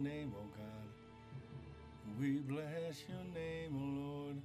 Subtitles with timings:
[0.00, 0.88] name, oh God.
[2.18, 4.36] We bless your name, oh Lord.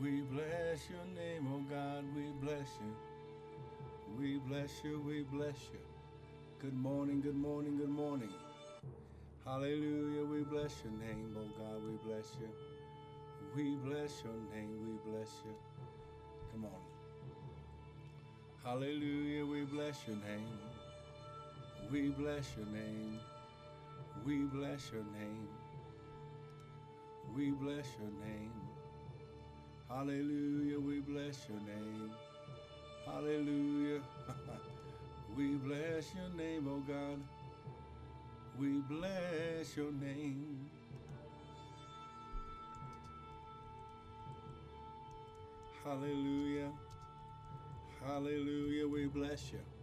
[0.00, 2.04] We bless your name, oh God.
[2.16, 2.94] We bless you.
[4.18, 5.00] We bless you.
[5.06, 5.78] We bless you.
[6.60, 8.32] Good morning, good morning, good morning.
[9.44, 10.24] Hallelujah.
[10.24, 11.82] We bless your name, oh God.
[11.84, 12.48] We bless you.
[13.54, 14.78] We bless your name.
[14.82, 15.54] We bless you.
[16.52, 16.80] Come on.
[18.64, 19.44] Hallelujah.
[19.44, 20.73] We bless your name.
[21.90, 23.20] We bless your name.
[24.24, 25.48] We bless your name.
[27.36, 28.52] We bless your name.
[29.88, 30.80] Hallelujah.
[30.80, 32.10] We bless your name.
[33.04, 34.00] Hallelujah.
[35.36, 37.20] we bless your name, oh God.
[38.58, 40.70] We bless your name.
[45.84, 46.70] Hallelujah.
[48.02, 48.88] Hallelujah.
[48.88, 49.73] We bless you.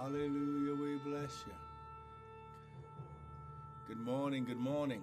[0.00, 0.74] Hallelujah.
[0.74, 1.52] We bless you.
[3.86, 4.46] Good morning.
[4.46, 5.02] Good morning.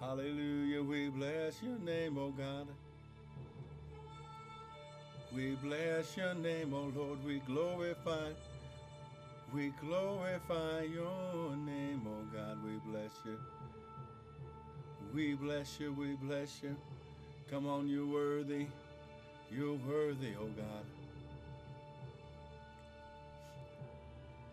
[0.00, 0.82] Hallelujah.
[0.82, 2.66] We bless your name, oh God.
[5.32, 7.24] We bless your name, oh Lord.
[7.24, 8.32] We glorify.
[9.54, 12.58] We glorify your name, oh God.
[12.64, 13.38] We bless you.
[15.14, 15.92] We bless you.
[15.92, 16.76] We bless you.
[17.48, 18.66] Come on, you're worthy.
[19.52, 20.97] You're worthy, O God.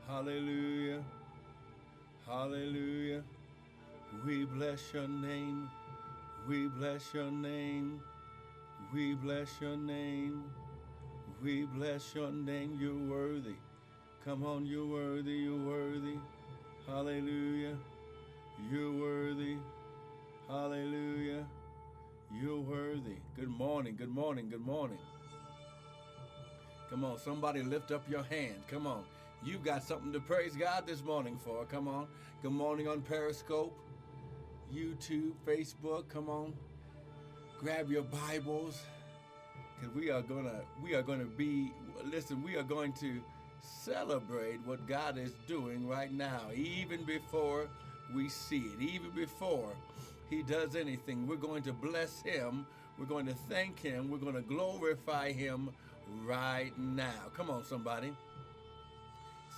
[0.08, 1.04] Hallelujah.
[2.28, 3.24] Hallelujah.
[4.26, 5.70] We bless your name.
[6.48, 8.02] We bless your name.
[8.94, 10.44] We bless your name.
[11.44, 12.78] We bless your name.
[12.80, 13.56] You're worthy.
[14.24, 15.32] Come on, you're worthy.
[15.32, 16.20] You're worthy.
[16.86, 17.76] Hallelujah.
[18.72, 19.58] You're worthy.
[20.48, 21.46] Hallelujah.
[22.40, 23.18] You're worthy.
[23.36, 23.96] Good morning.
[23.98, 24.50] Good morning.
[24.50, 25.00] Good morning.
[26.92, 28.62] Come on, somebody lift up your hand.
[28.70, 29.04] Come on.
[29.44, 31.66] You got something to praise God this morning for.
[31.66, 32.08] Come on.
[32.42, 33.78] Good morning on Periscope,
[34.74, 36.08] YouTube, Facebook.
[36.10, 36.54] Come on.
[37.60, 38.82] Grab your Bibles.
[39.82, 41.72] Cause we are gonna we are gonna be
[42.06, 43.22] listen, we are going to
[43.62, 47.68] celebrate what God is doing right now, even before
[48.14, 49.74] we see it, even before
[50.30, 51.28] he does anything.
[51.28, 52.66] We're going to bless him.
[52.98, 54.10] We're going to thank him.
[54.10, 55.70] We're going to glorify him
[56.26, 57.30] right now.
[57.36, 58.14] Come on, somebody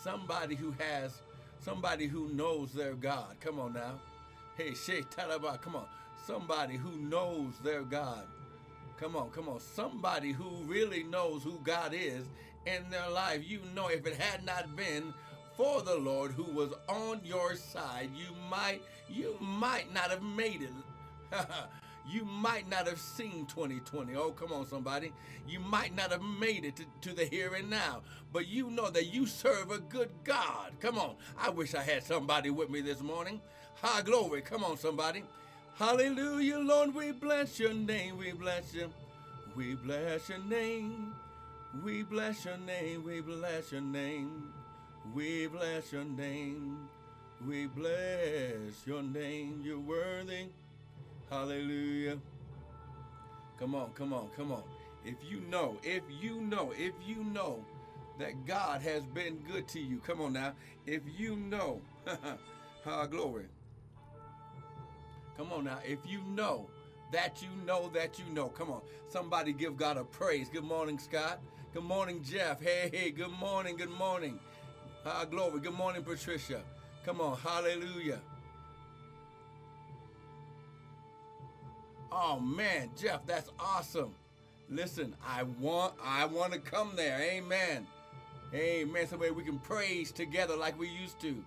[0.03, 1.21] somebody who has
[1.59, 3.35] somebody who knows their God.
[3.39, 3.99] Come on now.
[4.55, 5.85] Hey, Shay Talaba, come on.
[6.25, 8.25] Somebody who knows their God.
[8.99, 9.59] Come on, come on.
[9.59, 12.25] Somebody who really knows who God is
[12.65, 13.47] in their life.
[13.47, 15.13] You know, if it had not been
[15.55, 20.61] for the Lord who was on your side, you might you might not have made
[20.63, 20.71] it.
[22.07, 24.15] you might not have seen 2020.
[24.15, 25.11] Oh, come on, somebody.
[25.47, 28.01] You might not have made it to, to, the here and now,
[28.31, 30.71] but you know that you serve a good God.
[30.79, 31.15] Come on.
[31.37, 33.41] I wish I had somebody with me this morning.
[33.81, 34.41] High glory.
[34.41, 35.23] Come on, somebody.
[35.75, 36.95] Hallelujah, Lord.
[36.95, 38.17] We bless your name.
[38.17, 38.89] We bless you.
[39.55, 41.13] We bless your name.
[41.83, 43.03] We bless your name.
[43.03, 44.53] We bless your name.
[45.13, 46.87] We bless your name.
[47.45, 49.61] We bless your name.
[49.63, 50.47] You're worthy.
[51.29, 52.19] Hallelujah.
[53.59, 54.63] Come on, come on, come on.
[55.03, 57.65] If you know, if you know, if you know
[58.19, 60.53] that God has been good to you, come on now.
[60.85, 61.81] If you know,
[62.85, 63.45] ah, glory.
[65.35, 65.79] Come on now.
[65.85, 66.69] If you know
[67.11, 68.81] that you know that you know, come on.
[69.09, 70.49] Somebody give God a praise.
[70.49, 71.39] Good morning, Scott.
[71.73, 72.61] Good morning, Jeff.
[72.61, 74.39] Hey, hey, good morning, good morning.
[75.05, 75.59] Ah, glory.
[75.59, 76.61] Good morning, Patricia.
[77.05, 78.19] Come on, hallelujah.
[82.19, 84.15] Oh man, Jeff, that's awesome.
[84.71, 87.21] Listen, I want I want to come there.
[87.21, 87.85] Amen.
[88.55, 89.07] Amen.
[89.07, 91.45] Some way we can praise together like we used to.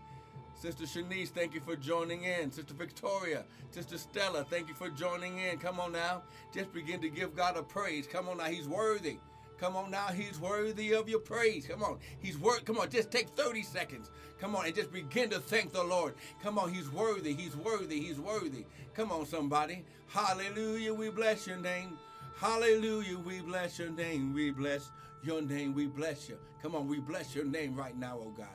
[0.54, 2.52] Sister Shanice, thank you for joining in.
[2.52, 3.42] Sister Victoria,
[3.72, 5.58] Sister Stella, thank you for joining in.
[5.58, 6.22] Come on now.
[6.54, 8.06] Just begin to give God a praise.
[8.06, 8.44] Come on now.
[8.44, 9.16] He's worthy.
[9.60, 11.66] Come on now, he's worthy of your praise.
[11.66, 12.64] Come on, he's worth.
[12.64, 14.10] Come on, just take 30 seconds.
[14.40, 16.14] Come on, and just begin to thank the Lord.
[16.42, 18.64] Come on, he's worthy, he's worthy, he's worthy.
[18.94, 19.84] Come on, somebody.
[20.08, 21.98] Hallelujah, we bless your name.
[22.38, 24.32] Hallelujah, we bless your name.
[24.32, 24.90] We bless
[25.22, 25.74] your name.
[25.74, 26.38] We bless you.
[26.62, 28.48] Come on, we bless your name right now, oh God.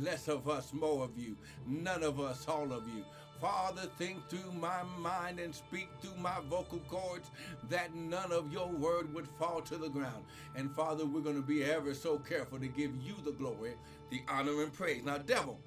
[0.00, 1.36] Less of us, more of you.
[1.66, 3.04] None of us, all of you.
[3.40, 7.30] Father, think through my mind and speak through my vocal cords
[7.68, 10.24] that none of your word would fall to the ground.
[10.54, 13.72] And Father, we're going to be ever so careful to give you the glory,
[14.10, 15.04] the honor, and praise.
[15.04, 15.58] Now, devil,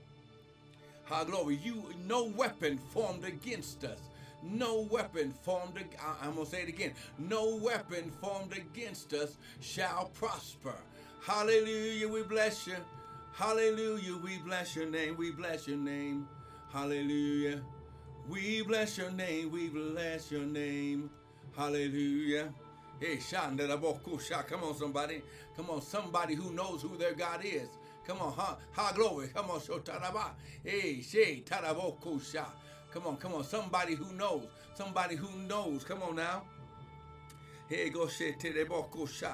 [1.06, 4.00] how glory, you no weapon formed against us
[4.42, 5.74] no weapon formed,
[6.22, 10.75] I'm going to say it again, no weapon formed against us shall prosper.
[11.22, 12.75] Hallelujah, we bless you.
[13.33, 16.27] Hallelujah, we bless your name, we bless your name.
[16.71, 17.62] Hallelujah.
[18.30, 21.10] We bless your name, we bless your name.
[21.57, 22.54] Hallelujah.
[23.00, 24.45] Hey, Shandarabokusha.
[24.45, 25.24] Come on, somebody.
[25.56, 27.69] Come on, somebody who knows who their God is.
[28.06, 28.56] Come on, huh?
[28.74, 29.30] Ha glory.
[29.30, 30.31] Come on, Shotaraba.
[30.63, 32.45] Hey, She Tarabokusha.
[32.92, 33.44] Come on, come on.
[33.44, 34.45] Somebody who knows.
[34.75, 35.83] Somebody who knows.
[35.83, 36.44] Come on now.
[37.68, 39.33] Hey, go She Terabokusha.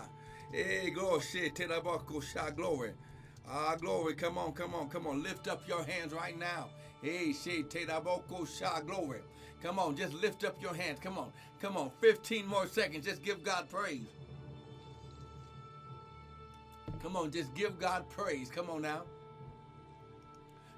[0.53, 2.55] Hey, go She Terabokusha.
[2.55, 2.93] Glory.
[3.45, 4.13] Ah, glory.
[4.13, 5.21] Come on, come on, come on.
[5.21, 6.69] Lift up your hands right now.
[7.01, 8.85] Hey, She Terabokusha.
[8.85, 9.21] Glory.
[9.61, 10.99] Come on, just lift up your hands.
[10.99, 11.31] Come on.
[11.61, 11.91] Come on.
[12.01, 13.05] 15 more seconds.
[13.05, 14.07] Just give God praise.
[17.01, 18.49] Come on, just give God praise.
[18.49, 19.03] Come on now.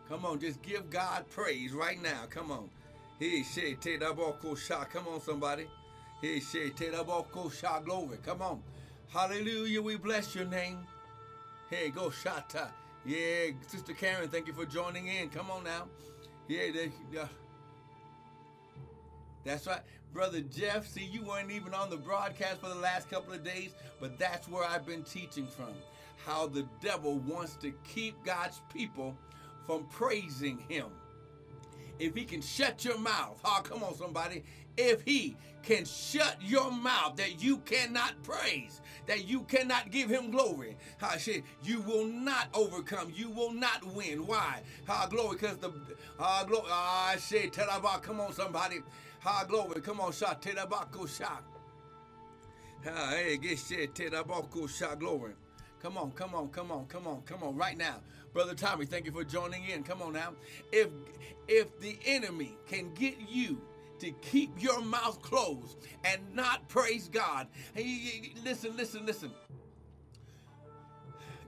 [0.10, 2.24] Come on, just give God praise right now.
[2.30, 2.70] Come on.
[3.20, 4.84] Hey, she te sha.
[4.86, 5.68] Come on, somebody.
[6.22, 7.80] Hey, she te sha.
[7.80, 8.18] Glory.
[8.26, 8.62] Come on.
[9.10, 9.82] Hallelujah.
[9.82, 10.80] We bless your name.
[11.70, 12.56] Hey, go shata.
[12.56, 12.68] Uh,
[13.08, 15.30] Yeah, Sister Karen, thank you for joining in.
[15.30, 15.88] Come on now.
[16.50, 17.26] Yeah, they, uh,
[19.46, 19.80] that's right.
[20.12, 23.76] Brother Jeff, see, you weren't even on the broadcast for the last couple of days,
[24.02, 25.70] but that's where I've been teaching from.
[26.26, 29.18] How the devil wants to keep God's people
[29.66, 30.88] from praising him.
[32.00, 34.44] If he can shut your mouth, oh, come on, somebody.
[34.78, 40.32] If he can shut your mouth that you cannot praise, that you cannot give him
[40.32, 44.26] glory, how shit, you will not overcome, you will not win.
[44.26, 44.62] Why?
[44.86, 45.72] How glory, because the
[46.20, 48.78] ah glory, ah shit, tell about, come on, somebody.
[49.22, 49.82] Ha glory.
[49.82, 51.44] Come on, shot Tedabako shot.
[52.84, 55.34] Hey, get shit Tedabako shot glory.
[55.82, 57.98] Come on, come on, come on, come on, come on, right now.
[58.34, 59.84] Brother Tommy, thank you for joining in.
[59.84, 60.34] Come on now.
[60.72, 60.90] If
[61.48, 63.62] if the enemy can get you
[64.00, 69.32] to keep your mouth closed and not praise God, hey, listen, listen, listen.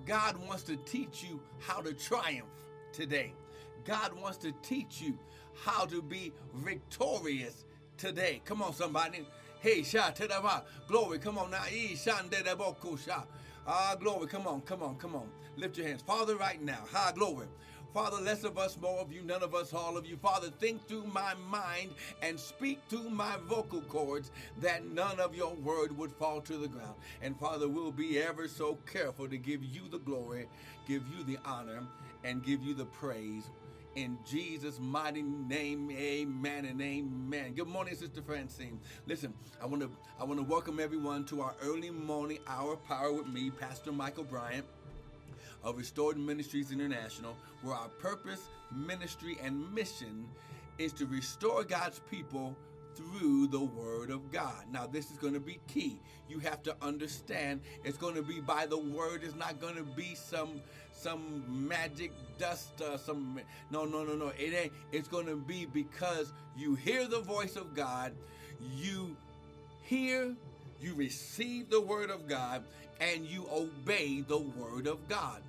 [0.05, 2.49] God wants to teach you how to triumph
[2.93, 3.33] today.
[3.85, 5.17] God wants to teach you
[5.63, 7.65] how to be victorious
[7.97, 8.41] today.
[8.45, 9.25] Come on, somebody.
[9.61, 10.63] Hey, sha tedava.
[10.87, 11.19] Glory.
[11.19, 11.63] Come on now.
[13.67, 14.27] Ah, glory.
[14.27, 15.29] Come on, come on, come on.
[15.57, 16.01] Lift your hands.
[16.01, 16.79] Father, right now.
[16.91, 17.47] high glory.
[17.93, 20.17] Father, less of us, more of you, none of us, all of you.
[20.17, 21.91] Father, think through my mind
[22.21, 24.31] and speak through my vocal cords
[24.61, 26.95] that none of your word would fall to the ground.
[27.21, 30.47] And Father, we'll be ever so careful to give you the glory,
[30.87, 31.83] give you the honor,
[32.23, 33.45] and give you the praise
[33.95, 37.53] in Jesus' mighty name, amen and amen.
[37.53, 38.79] Good morning, Sister Francine.
[39.07, 39.89] Listen, I want to
[40.19, 43.91] I want to welcome everyone to our early morning hour of power with me, Pastor
[43.91, 44.65] Michael Bryant
[45.63, 50.27] of Restored Ministries International, where our purpose, ministry, and mission
[50.77, 52.55] is to restore God's people
[52.95, 54.65] through the Word of God.
[54.71, 55.99] Now, this is going to be key.
[56.27, 59.23] You have to understand it's going to be by the Word.
[59.23, 60.61] It's not going to be some
[60.91, 62.81] some magic dust.
[62.81, 63.39] Uh, some
[63.71, 64.31] no, no, no, no.
[64.37, 64.73] It ain't.
[64.91, 68.13] It's going to be because you hear the voice of God.
[68.75, 69.15] You
[69.83, 70.35] hear,
[70.81, 72.63] you receive the Word of God,
[72.99, 75.41] and you obey the Word of God.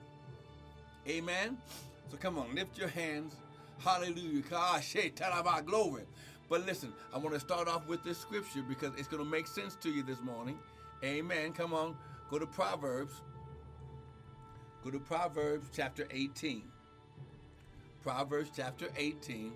[1.08, 1.56] Amen.
[2.10, 3.36] So come on, lift your hands.
[3.78, 4.42] Hallelujah.
[5.64, 6.02] Glory.
[6.48, 9.46] But listen, I want to start off with this scripture because it's going to make
[9.46, 10.58] sense to you this morning.
[11.04, 11.52] Amen.
[11.52, 11.96] Come on,
[12.30, 13.14] go to Proverbs.
[14.84, 16.62] Go to Proverbs chapter 18.
[18.02, 19.52] Proverbs chapter 18.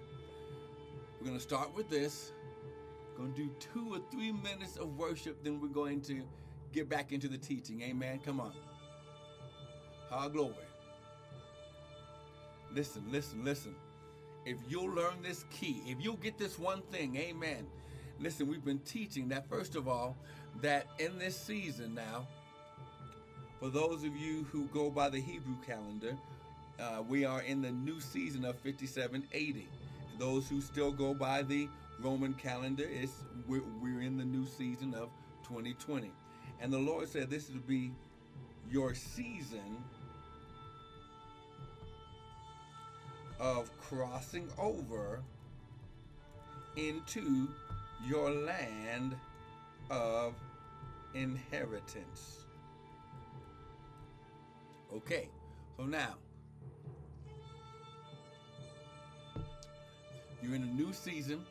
[1.18, 2.32] We're going to start with this.
[3.12, 6.22] We're going to do two or three minutes of worship, then we're going to
[6.72, 7.82] get back into the teaching.
[7.82, 8.20] Amen.
[8.24, 8.52] Come on.
[10.10, 10.54] High glory.
[12.74, 13.74] Listen, listen, listen
[14.44, 17.66] if you'll learn this key, if you'll get this one thing, amen.
[18.20, 20.16] Listen, we've been teaching that, first of all,
[20.60, 22.26] that in this season now,
[23.58, 26.16] for those of you who go by the Hebrew calendar,
[26.78, 29.66] uh, we are in the new season of 5780.
[30.18, 31.68] Those who still go by the
[32.00, 35.08] Roman calendar, it's, we're, we're in the new season of
[35.44, 36.10] 2020.
[36.60, 37.92] And the Lord said this will be
[38.70, 39.82] your season
[43.44, 45.22] of crossing over
[46.76, 47.46] into
[48.08, 49.14] your land
[49.90, 50.32] of
[51.12, 52.46] inheritance.
[54.96, 55.28] Okay,
[55.76, 56.14] so now
[60.42, 61.44] you're in a new season.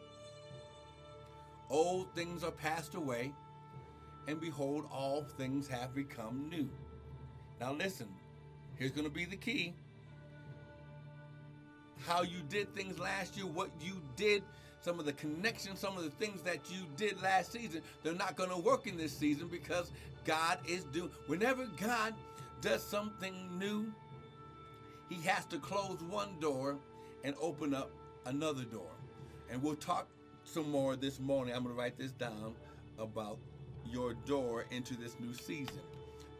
[1.70, 3.32] Old things are passed away,
[4.28, 6.68] and behold, all things have become new.
[7.62, 8.08] Now, listen,
[8.78, 9.76] here's going to be the key
[12.07, 14.43] how you did things last year, what you did
[14.83, 18.36] some of the connections, some of the things that you did last season, they're not
[18.36, 19.91] going to work in this season because
[20.25, 21.10] God is doing.
[21.27, 22.13] Whenever God
[22.62, 23.91] does something new,
[25.10, 26.77] He has to close one door
[27.24, 27.91] and open up
[28.25, 28.91] another door.
[29.50, 30.07] And we'll talk
[30.43, 31.55] some more this morning.
[31.55, 32.53] I'm going to write this down
[33.00, 33.38] about
[33.89, 35.79] your door into this new season.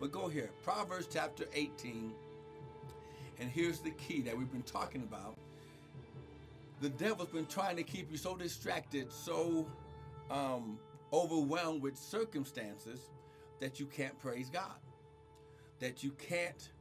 [0.02, 2.12] But go here, Proverbs chapter 18.
[3.40, 5.38] And here's the key that we've been talking about.
[6.84, 9.66] The devil's been trying to keep you so distracted, so
[10.30, 10.78] um,
[11.14, 13.00] overwhelmed with circumstances
[13.62, 14.76] that you can't praise God,
[15.80, 16.72] that you can't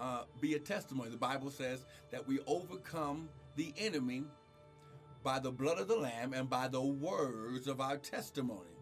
[0.00, 1.10] uh, be a testimony.
[1.10, 4.24] The Bible says that we overcome the enemy
[5.22, 8.78] by the blood of the Lamb and by the words of our testimony.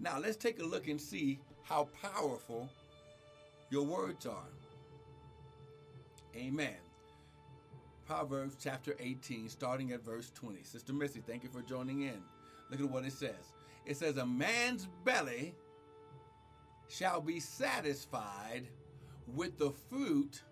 [0.00, 2.70] Now, let's take a look and see how powerful
[3.68, 4.48] your words are.
[6.34, 6.83] Amen.
[8.06, 10.62] Proverbs chapter 18, starting at verse 20.
[10.62, 12.22] Sister Missy, thank you for joining in.
[12.70, 13.52] Look at what it says.
[13.86, 15.54] It says, A man's belly
[16.88, 18.68] shall be satisfied
[19.26, 20.42] with the fruit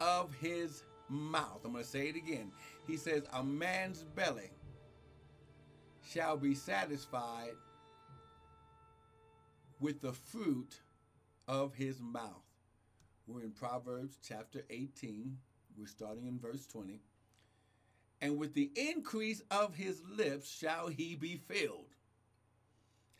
[0.00, 1.60] of his mouth.
[1.64, 2.52] I'm going to say it again.
[2.86, 4.50] He says, A man's belly
[6.02, 7.54] shall be satisfied
[9.80, 10.80] with the fruit
[11.48, 12.44] of his mouth.
[13.26, 15.36] We're in Proverbs chapter 18.
[15.76, 17.00] We're starting in verse 20.
[18.20, 21.94] And with the increase of his lips shall he be filled.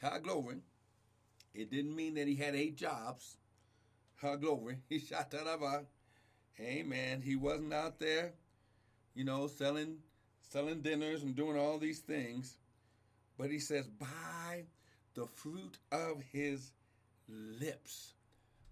[0.01, 0.59] High glory.
[1.55, 3.37] It didn't mean that he had eight jobs.
[4.17, 4.79] High glory.
[4.89, 5.87] He shot that up.
[6.61, 7.21] Amen.
[7.23, 8.33] He wasn't out there,
[9.15, 9.99] you know, selling
[10.41, 12.59] selling dinners and doing all these things.
[13.37, 14.65] But he says, by
[15.15, 16.73] the fruit of his
[17.29, 18.15] lips.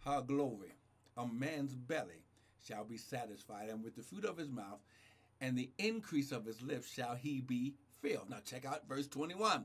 [0.04, 0.74] Her glory.
[1.16, 2.21] A man's belly
[2.66, 4.81] shall be satisfied, and with the fruit of his mouth
[5.40, 8.31] and the increase of his lips shall he be filled.
[8.31, 9.64] Now, check out verse 21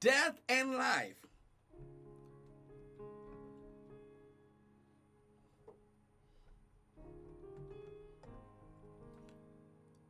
[0.00, 1.16] Death and life.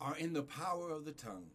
[0.01, 1.51] Are in the power of the tongue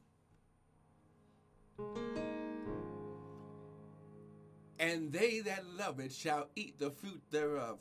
[4.82, 7.78] and they that love it shall eat the fruit thereof.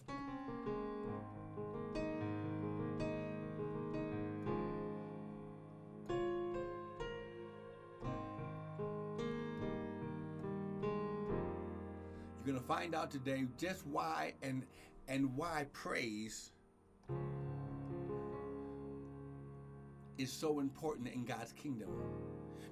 [12.71, 14.63] Find out today just why and
[15.09, 16.53] and why praise
[20.19, 21.89] is so important in God's kingdom.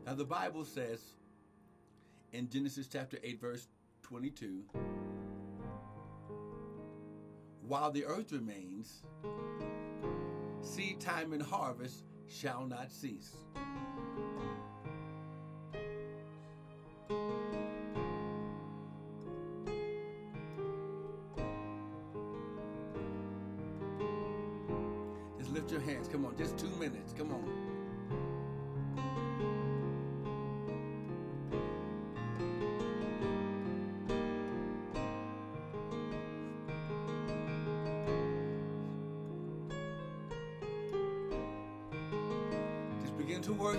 [0.07, 1.01] Now the Bible says
[2.33, 3.67] in Genesis chapter 8 verse
[4.03, 4.63] 22
[7.67, 9.03] While the earth remains,
[10.61, 13.35] seed time and harvest shall not cease.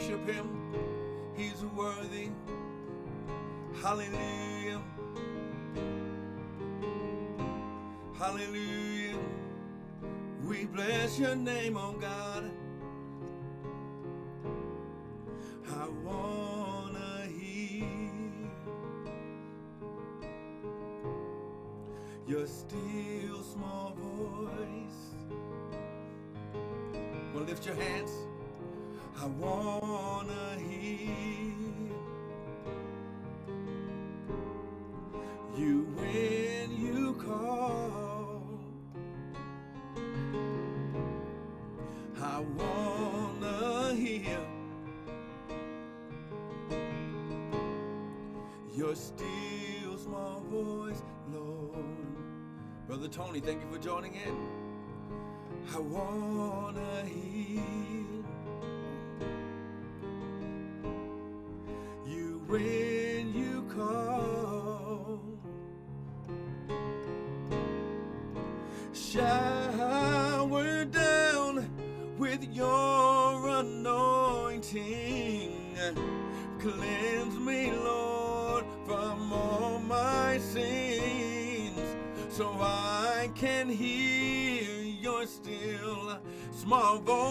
[0.09, 0.47] Worship him.
[1.35, 2.29] He's worthy.
[3.81, 4.81] Hallelujah.
[8.17, 9.17] Hallelujah.
[10.45, 12.28] We bless your name, oh God.
[48.89, 51.85] Your still small voice, Lord.
[52.87, 54.35] Brother Tony, thank you for joining in.
[55.75, 58.08] I wanna hear.
[86.69, 87.28] Hear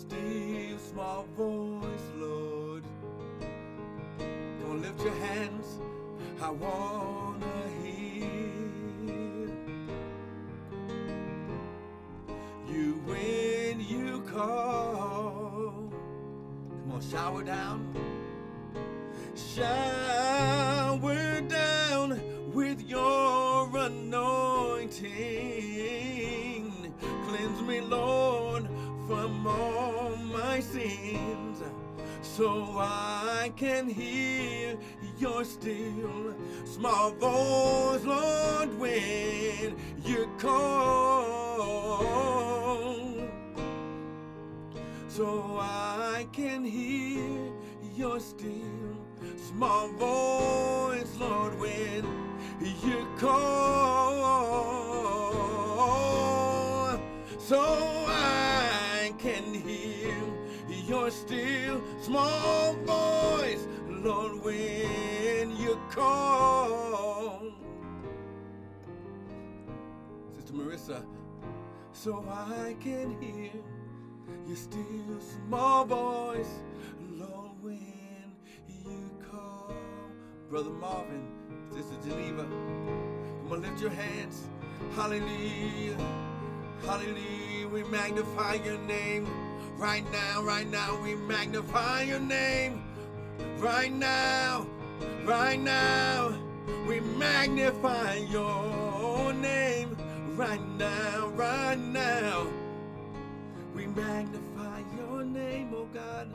[0.00, 2.84] still small voice, Lord.
[4.68, 5.78] On, lift your hands.
[6.40, 7.46] I wanna
[7.82, 9.48] hear
[12.68, 15.90] you when you call.
[16.82, 18.03] Come on, shower down.
[32.36, 32.50] So
[32.80, 34.76] I can hear
[35.20, 41.94] your still small voice, Lord, when you call
[45.06, 47.52] so I can hear
[47.94, 48.96] your still
[49.36, 52.04] small voice, Lord, when
[52.60, 54.24] you call.
[57.38, 57.60] So
[58.08, 59.54] I can
[60.86, 67.42] your still small voice, Lord, when you call.
[70.34, 71.04] Sister Marissa,
[71.92, 73.50] so I can hear
[74.46, 76.60] your still small voice,
[77.12, 78.34] Lord, when
[78.68, 79.72] you call.
[80.50, 81.26] Brother Marvin,
[81.72, 84.42] Sister Geneva, come on, lift your hands.
[84.94, 85.96] Hallelujah.
[86.84, 87.68] Hallelujah.
[87.68, 89.26] We magnify your name
[89.76, 91.00] right now, right now.
[91.02, 92.82] We magnify your name
[93.58, 94.66] right now,
[95.24, 96.34] right now.
[96.86, 99.96] We magnify your name
[100.36, 102.46] right now, right now.
[103.74, 106.28] We magnify your name, oh God.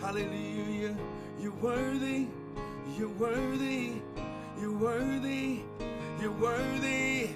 [0.00, 0.96] Hallelujah.
[1.40, 2.26] You're worthy.
[2.98, 3.92] You're worthy.
[4.60, 5.60] You're worthy.
[6.20, 7.30] You're worthy.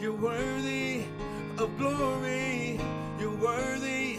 [0.00, 1.04] You're worthy
[1.58, 2.80] of glory.
[3.18, 4.11] You're worthy.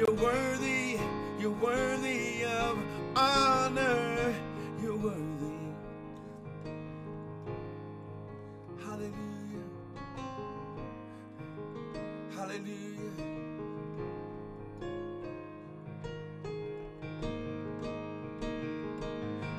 [0.00, 0.98] You're worthy.
[1.38, 2.78] You're worthy of
[3.14, 4.34] honor.
[4.82, 5.52] You're worthy.
[8.82, 9.68] Hallelujah.
[12.34, 13.12] Hallelujah.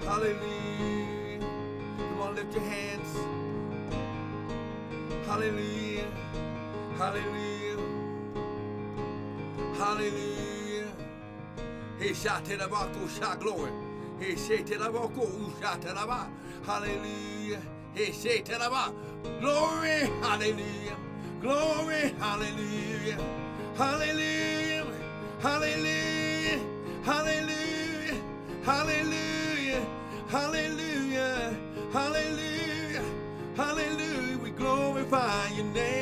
[0.02, 1.40] Hallelujah.
[2.00, 3.16] Come on, lift your hands.
[5.28, 6.08] Hallelujah.
[6.98, 7.61] Hallelujah.
[9.82, 10.92] Hallelujah.
[12.00, 12.14] He
[12.46, 13.72] to the bako shot glory.
[14.20, 14.36] He
[15.24, 16.30] oh, shot to the ba.
[16.64, 17.60] Hallelujah.
[17.96, 18.12] He
[18.60, 18.94] the ba.
[19.40, 20.08] Glory.
[20.22, 20.98] Hallelujah.
[21.42, 22.14] Glory.
[22.20, 23.18] Hallelujah.
[23.76, 24.86] Hallelujah.
[25.42, 26.60] Hallelujah.
[27.04, 28.22] Hallelujah.
[28.64, 29.86] Hallelujah.
[30.30, 31.58] Hallelujah.
[31.92, 33.04] Hallelujah.
[33.58, 34.38] Hallelujah.
[34.44, 36.01] We glorify your name.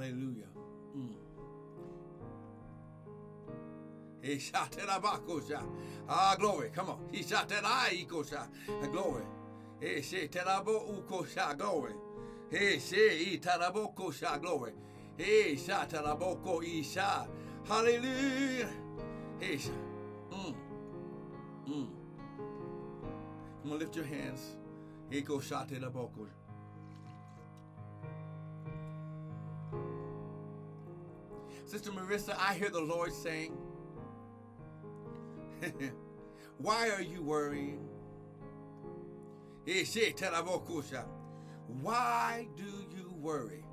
[0.00, 0.46] Hallelujah.
[0.94, 1.14] He Mm.
[4.22, 4.88] He shouted,
[5.46, 5.64] shot.
[6.08, 9.24] ah glory, come on!" He shouted, "I ikosha, ah, glory."
[9.78, 11.92] He said, "Terabo ukosha, glory."
[12.50, 14.72] He said, "Terabo kosha, glory."
[15.18, 17.28] He said, "Terabo ko isha,
[17.68, 18.70] hallelujah."
[19.38, 19.84] He said,
[20.30, 20.54] "Mm,
[21.68, 21.90] mm."
[23.62, 24.56] I'm gonna lift your hands.
[25.10, 26.39] He go shouted, "Abakosha."
[31.64, 33.56] Sister Marissa, I hear the Lord saying,
[36.58, 37.88] Why are you worrying?
[41.82, 43.64] Why do you worry?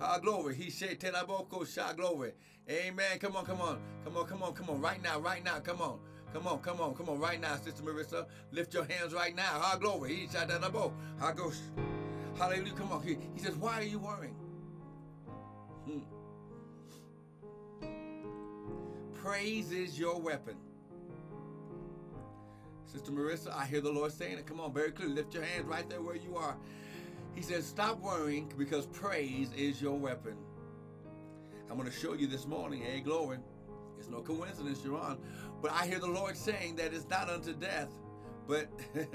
[0.00, 0.54] Ah, glory.
[0.54, 2.32] He said, Teraboko, sha, glory.
[2.68, 3.18] Amen.
[3.18, 3.80] Come on, come on.
[4.04, 4.80] Come on, come on, come on.
[4.80, 5.58] Right now, right now.
[5.60, 5.98] Come on.
[6.32, 7.20] Come on, come on, come on.
[7.20, 8.26] Right now, Sister Marissa.
[8.50, 9.60] Lift your hands right now.
[9.62, 10.14] Ah, glory.
[10.14, 10.92] He said, Teraboko.
[11.20, 11.32] Ah.
[12.36, 12.72] Hallelujah.
[12.72, 13.02] Come on.
[13.02, 14.34] He, he says, Why are you worrying?
[15.86, 15.98] Hmm.
[19.14, 20.56] Praise is your weapon.
[22.86, 24.46] Sister Marissa, I hear the Lord saying it.
[24.46, 25.14] Come on, very clearly.
[25.14, 26.56] Lift your hands right there where you are.
[27.34, 30.36] He says, Stop worrying because praise is your weapon.
[31.70, 32.82] I'm going to show you this morning.
[32.82, 33.38] Hey, glory.
[33.98, 35.18] It's no coincidence you're on.
[35.60, 37.88] But I hear the Lord saying that it's not unto death,
[38.46, 38.68] but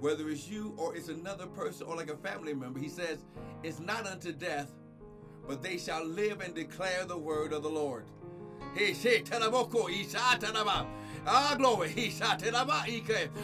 [0.00, 3.24] whether it's you or it's another person or like a family member, he says,
[3.62, 4.72] It's not unto death,
[5.46, 8.04] but they shall live and declare the word of the Lord.
[11.26, 12.12] Ah, glory.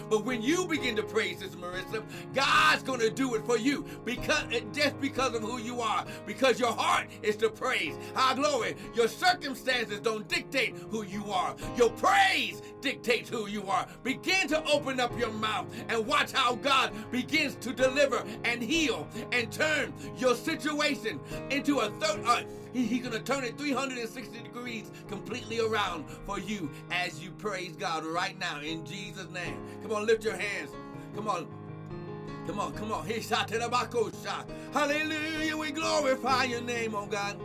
[0.09, 2.03] But when you begin to praise this, Marissa,
[2.35, 6.61] God's going to do it for you because just because of who you are, because
[6.61, 7.97] your heart is to praise.
[8.15, 8.77] Ah, glory.
[8.95, 11.55] Your circumstances don't dictate who you are.
[11.77, 13.87] Your praise dictates who you are.
[14.03, 19.09] Begin to open up your mouth and watch how God begins to deliver and heal
[19.33, 22.25] and turn your situation into a third.
[22.25, 27.31] Uh, he, he's going to turn it 360 degrees completely around for you as you
[27.33, 29.57] praise God right now in Jesus' name.
[29.83, 30.71] Come on, lift your hands.
[31.15, 31.49] Come on.
[32.47, 33.07] Come on, come on.
[33.95, 34.11] Oh,
[34.73, 35.57] Hallelujah.
[35.57, 37.39] We glorify your name, oh God.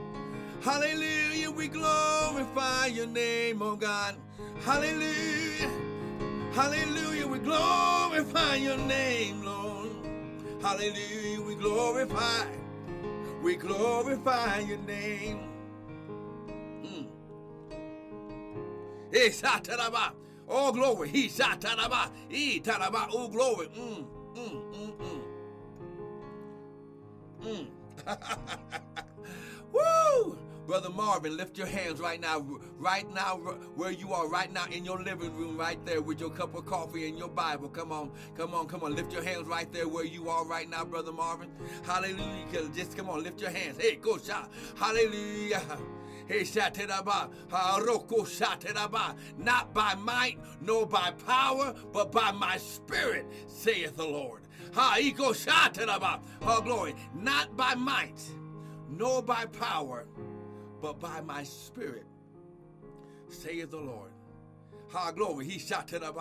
[0.61, 1.51] Hallelujah.
[1.51, 4.15] We glorify your name, oh God.
[4.63, 5.69] Hallelujah.
[6.53, 7.27] Hallelujah.
[7.27, 9.89] We glorify your name, Lord.
[10.61, 11.41] Hallelujah.
[11.41, 12.45] We glorify.
[13.45, 15.37] We glorify your name.
[16.83, 17.05] Mm.
[20.49, 21.09] Oh, glory.
[21.09, 21.61] He shot
[22.27, 23.07] He taraba.
[23.11, 23.67] Oh, glory.
[23.67, 25.21] Mm, mm, mm,
[27.43, 27.67] mm.
[28.07, 28.17] mm.
[29.71, 30.39] Woo!
[30.65, 32.43] Brother Marvin, lift your hands right now,
[32.79, 33.37] right now,
[33.75, 36.65] where you are, right now in your living room, right there with your cup of
[36.65, 37.69] coffee and your Bible.
[37.69, 38.95] Come on, come on, come on.
[38.95, 41.51] Lift your hands right there where you are right now, Brother Marvin.
[41.83, 42.69] Hallelujah.
[42.75, 43.77] Just come on, lift your hands.
[43.79, 44.51] Hey, go shout.
[44.75, 45.61] Hallelujah.
[46.27, 46.43] Hey,
[49.37, 54.41] not by might nor by power, but by my spirit, saith the Lord.
[54.73, 58.19] Ha, ego shateraba, ha, glory, not by might
[58.89, 60.05] nor by power,
[60.81, 62.05] but by my spirit,
[63.29, 64.11] saith the Lord.
[64.89, 65.45] Ha, glory.
[65.45, 66.13] He shot to the.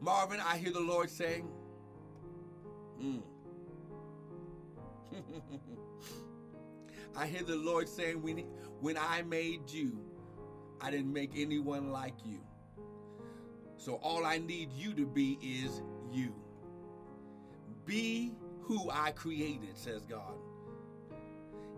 [0.00, 1.48] Marvin, I hear the Lord saying,
[3.00, 3.22] mm.
[7.16, 8.38] I hear the Lord saying, when,
[8.80, 9.98] when I made you,
[10.80, 12.40] I didn't make anyone like you.
[13.76, 16.34] So all I need you to be is you.
[17.84, 20.34] Be who I created, says God.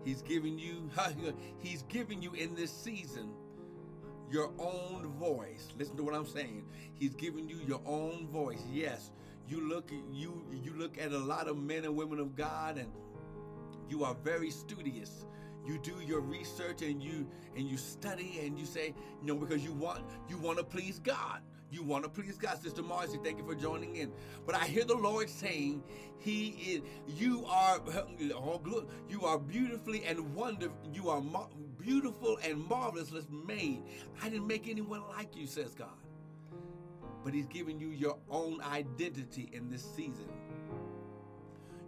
[0.03, 0.89] He's giving you,
[1.59, 3.31] he's giving you in this season
[4.31, 5.69] your own voice.
[5.77, 6.65] Listen to what I'm saying.
[6.93, 8.61] He's giving you your own voice.
[8.71, 9.11] Yes,
[9.47, 12.91] you look you you look at a lot of men and women of God and
[13.89, 15.25] you are very studious.
[15.65, 19.63] You do your research and you and you study and you say, you know, because
[19.63, 21.41] you want you want to please God.
[21.71, 23.19] You want to please God, Sister Marcy.
[23.23, 24.11] Thank you for joining in.
[24.45, 25.83] But I hear the Lord saying,
[26.17, 26.81] He is.
[27.07, 27.79] You are.
[28.33, 28.61] Oh,
[29.07, 30.75] you are beautifully and wonderful.
[30.93, 33.83] You are mar- beautiful and marvelously made.
[34.21, 35.87] I didn't make anyone like you, says God.
[37.23, 40.29] But He's giving you your own identity in this season.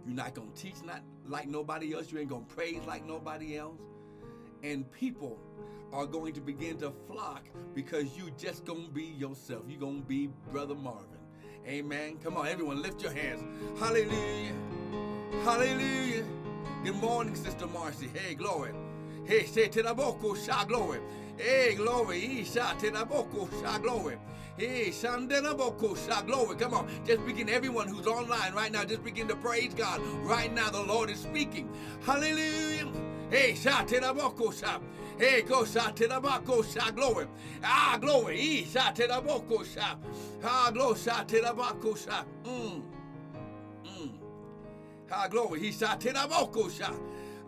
[0.06, 2.10] You're not gonna teach not like nobody else.
[2.10, 3.80] You ain't gonna praise like nobody else.
[4.62, 5.38] And people
[5.92, 7.42] are going to begin to flock
[7.74, 9.62] because you just gonna be yourself.
[9.68, 11.18] you gonna be Brother Marvin.
[11.66, 12.16] Amen.
[12.22, 13.42] Come on, everyone, lift your hands.
[13.78, 14.54] Hallelujah.
[15.44, 16.24] Hallelujah.
[16.84, 18.08] Good morning, Sister Marcy.
[18.08, 18.72] Hey, glory.
[19.24, 21.00] Hey, say to the boko, oh, sha glory.
[21.36, 22.44] Hey, glory.
[22.44, 24.18] Sha to the boko, oh, sha glory.
[24.56, 26.56] Hey, shandena boko, oh, sha glory.
[26.56, 27.48] Come on, just begin.
[27.48, 30.00] Everyone who's online right now, just begin to praise God.
[30.24, 31.68] Right now, the Lord is speaking.
[32.04, 32.88] Hallelujah.
[33.32, 34.78] Hey, sha to the boko, sha.
[35.18, 35.96] Hey, go shot
[36.94, 37.26] glory.
[37.64, 38.38] Ah, glory.
[38.38, 39.00] E shot.
[40.44, 42.26] Ah, glory shot to the bako shot.
[42.44, 42.82] Mm.
[43.86, 44.10] Mm.
[45.10, 45.60] Ah, glory.
[45.60, 46.04] He shot.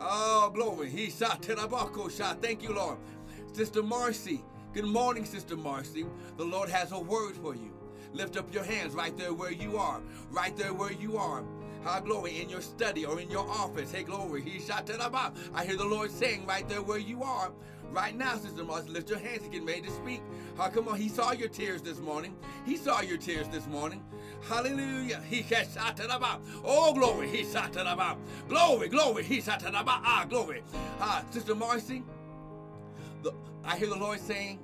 [0.00, 0.88] Oh, glory.
[0.88, 1.46] He shot.
[2.40, 2.96] Thank you, Lord.
[3.52, 4.42] Sister Marcy.
[4.72, 6.06] Good morning, Sister Marcy.
[6.38, 7.72] The Lord has a word for you.
[8.14, 10.00] Lift up your hands right there where you are.
[10.30, 11.44] Right there where you are.
[11.84, 13.92] High glory in your study or in your office.
[13.92, 14.42] Hey, glory.
[14.42, 17.52] He shot to the I hear the Lord saying right there where you are
[17.94, 20.20] Right now, Sister Marcy, lift your hands and get ready to speak.
[20.58, 22.36] Oh, come on, he saw your tears this morning.
[22.66, 24.02] He saw your tears this morning.
[24.48, 25.22] Hallelujah.
[25.30, 26.42] He has shot about.
[26.64, 27.28] Oh, glory.
[27.28, 28.18] He shot to the about.
[28.48, 29.22] Glory, glory.
[29.22, 30.00] He shot to the about.
[30.04, 30.64] Ah, glory.
[30.98, 32.02] Ah, Sister Marcy,
[33.22, 33.32] the,
[33.64, 34.58] I hear the Lord saying,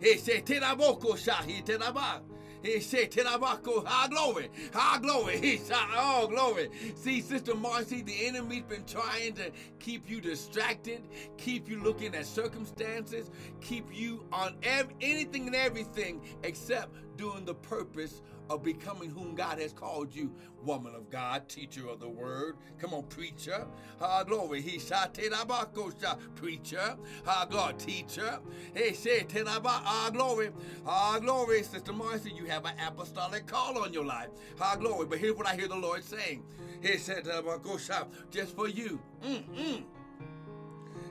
[0.00, 2.20] He said, Tenaboko shahi tenaba.
[2.64, 5.38] He said, Tenabako, ah, glory, ah, glory.
[5.44, 6.70] He shot, oh, glory.
[6.96, 9.50] See, Sister Marcy, the enemy's been trying to
[9.80, 11.02] keep you distracted,
[11.36, 17.54] keep you looking at circumstances, keep you on ev- anything and everything except doing the
[17.54, 22.56] purpose of becoming whom God has called you, woman of God, teacher of the word.
[22.78, 23.66] Come on, preacher.
[24.00, 24.60] Ah, glory.
[24.60, 24.78] He
[26.34, 26.96] preacher.
[27.26, 28.38] Ah, God, teacher.
[28.76, 29.28] He said,
[29.84, 30.50] ah, glory.
[30.86, 31.62] Ah, glory.
[31.62, 34.28] Sister Marcy, you have an apostolic call on your life.
[34.60, 35.06] Ah, glory.
[35.06, 36.42] But here's what I hear the Lord saying.
[36.82, 37.26] He said,
[38.30, 39.00] just for you.
[39.24, 39.84] Mm-mm.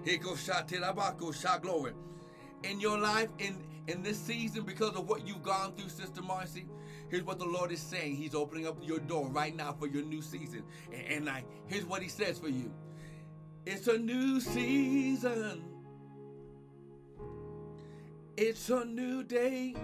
[0.05, 0.39] He goes,
[1.61, 1.93] glory.
[2.63, 3.55] In your life, in
[3.87, 6.65] in this season because of what you've gone through, Sister Marcy.
[7.09, 8.15] Here's what the Lord is saying.
[8.15, 10.63] He's opening up your door right now for your new season.
[10.91, 12.71] And, and I, here's what He says for you
[13.65, 15.63] It's a new season,
[18.37, 19.75] it's a new day,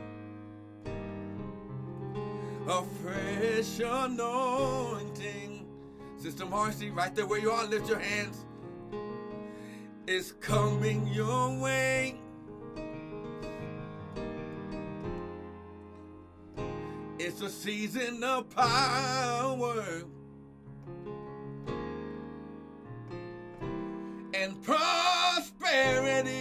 [2.67, 5.65] a fresh anointing.
[6.17, 8.45] Sister Marcy, right there where you are, lift your hands.
[10.05, 12.19] It's coming your way.
[17.21, 20.03] It's a season of power
[24.33, 26.31] and prosperity.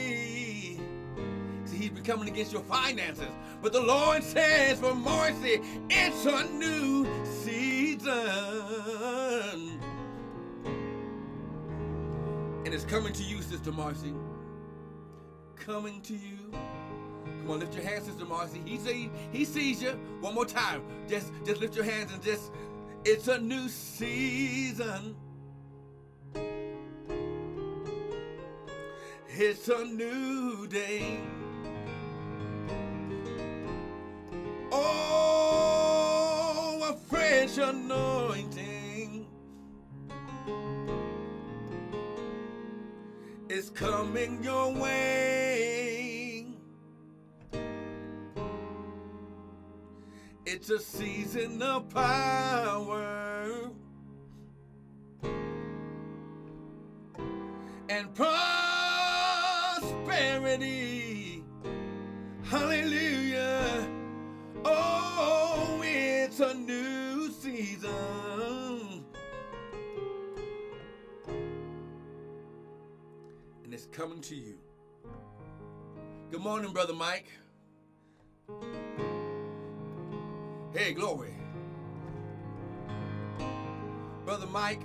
[1.65, 3.27] See, he's been coming against your finances.
[3.61, 5.61] But the Lord says for mercy,
[5.91, 8.15] it's a new season.
[12.65, 14.15] And it's coming to you, Sister Marcy.
[15.57, 16.53] Coming to you.
[17.49, 18.61] Come on, lift your hands, Sister Marcy.
[18.63, 19.99] He see, he sees you.
[20.21, 20.83] One more time.
[21.09, 22.53] Just, just lift your hands and just.
[23.07, 25.17] It's a new season.
[29.31, 31.21] It's a new day.
[34.71, 35.71] Oh,
[36.91, 39.27] a fresh anointing
[43.49, 45.48] is coming your way.
[50.61, 53.71] It's a season of power
[57.89, 58.25] and prosperity.
[62.43, 63.89] Hallelujah.
[64.65, 69.05] Oh, it's a new season.
[73.63, 74.59] And it's coming to you.
[76.33, 77.31] Good morning, Brother Mike.
[80.79, 81.35] Hey, glory.
[84.25, 84.81] Brother Mike,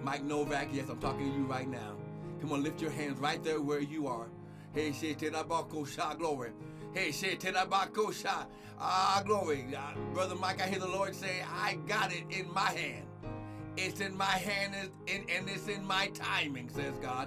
[0.00, 1.96] Mike Novak, yes, I'm talking to you right now.
[2.40, 4.28] Come on, lift your hands right there where you are.
[4.72, 6.52] Hey, say Tedabako Shah, glory.
[6.92, 8.44] Hey, say Tedabako Shah,
[8.78, 9.66] ah, glory.
[9.76, 13.06] Uh, Brother Mike, I hear the Lord say, I got it in my hand.
[13.76, 14.76] It's in my hand
[15.08, 17.26] and, it's in my timing, says God.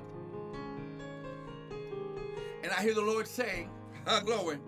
[2.63, 3.69] And I hear the Lord saying,
[4.25, 4.59] glory.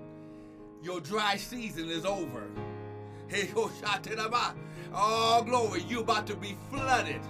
[0.81, 2.47] Your dry season is over.
[3.27, 3.49] Hey,
[4.93, 7.21] Oh, glory, you about to be flooded.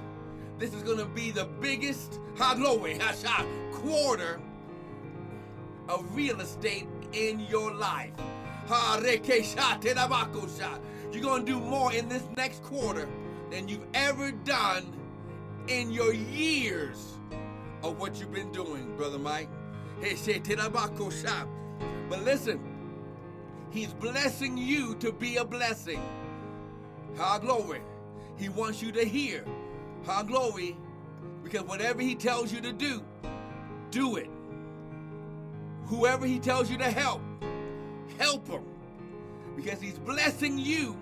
[0.60, 2.20] This is going to be the biggest,
[2.56, 3.00] glory,
[3.74, 4.40] quarter
[5.88, 8.12] of real estate in your life.
[11.12, 13.10] You're going to do more in this next quarter
[13.50, 14.94] than you've ever done
[15.68, 17.14] in your years
[17.82, 19.50] of what you've been doing, Brother Mike.
[22.10, 22.79] But listen,
[23.72, 26.02] He's blessing you to be a blessing.
[27.18, 27.82] How glory.
[28.38, 29.46] He wants you to hear.
[30.06, 30.76] How glory.
[31.44, 33.04] Because whatever he tells you to do,
[33.92, 34.30] do it.
[35.86, 37.22] Whoever he tells you to help,
[38.18, 38.64] help him.
[39.56, 40.98] Because he's blessing you.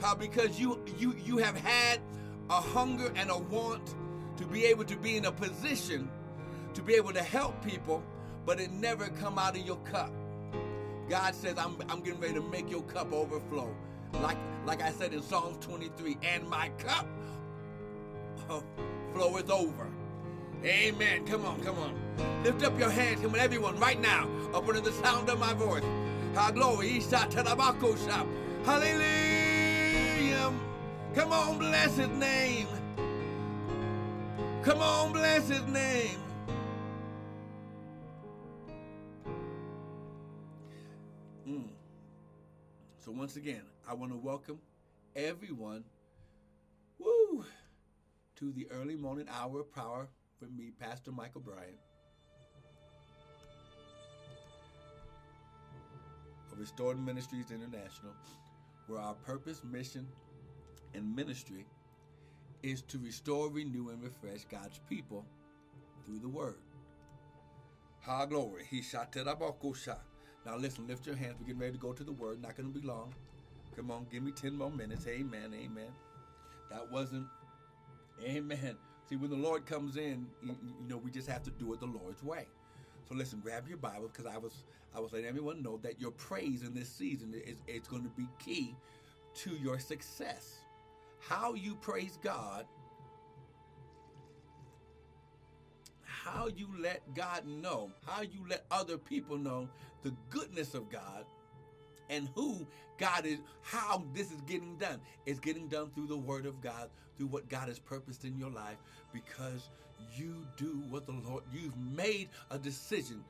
[0.00, 2.00] How because you you you have had
[2.50, 3.94] a hunger and a want
[4.36, 6.08] to be able to be in a position
[6.74, 8.02] to be able to help people,
[8.46, 10.12] but it never come out of your cup.
[11.08, 13.74] God says, I'm, I'm getting ready to make your cup overflow.
[14.20, 17.06] Like, like I said in Psalms 23, and my cup
[18.48, 18.60] uh,
[19.14, 19.88] floweth over.
[20.64, 21.26] Amen.
[21.26, 21.98] Come on, come on.
[22.44, 25.52] Lift up your hands, come on, everyone, right now, up under the sound of my
[25.54, 25.82] voice.
[26.54, 27.00] Glory.
[28.64, 30.52] Hallelujah.
[31.14, 32.68] Come on, bless his name.
[34.62, 36.18] Come on, bless his name.
[41.48, 41.68] Mm.
[42.98, 44.60] So once again, I want to welcome
[45.16, 45.82] everyone
[46.98, 47.44] woo,
[48.36, 50.08] to the early morning hour of power
[50.40, 51.78] with me, Pastor Michael Bryant.
[56.52, 58.12] Of Restored Ministries International,
[58.86, 60.06] where our purpose, mission,
[60.94, 61.66] and ministry
[62.62, 65.26] is to restore, renew, and refresh God's people
[66.04, 66.60] through the Word.
[68.02, 68.64] Ha glory.
[68.70, 69.12] He shot
[70.44, 71.36] Now listen, lift your hands.
[71.40, 72.42] We're getting ready to go to the Word.
[72.42, 73.14] Not going to be long.
[73.76, 75.06] Come on, give me 10 more minutes.
[75.06, 75.54] Amen.
[75.54, 75.88] Amen.
[76.70, 77.26] That wasn't.
[78.24, 78.76] Amen.
[79.08, 80.56] See, when the Lord comes in, you,
[80.88, 82.46] know, we just have to do it the Lord's way.
[83.08, 86.12] So listen, grab your Bible because I was I was letting everyone know that your
[86.12, 88.76] praise in this season is, is going to be key
[89.34, 90.62] to your success
[91.28, 92.66] how you praise God,
[96.02, 99.68] how you let God know, how you let other people know
[100.02, 101.24] the goodness of God
[102.10, 102.66] and who
[102.98, 105.00] God is, how this is getting done.
[105.26, 108.50] It's getting done through the Word of God, through what God has purposed in your
[108.50, 108.76] life,
[109.12, 109.70] because
[110.14, 113.24] you do what the Lord, you've made a decision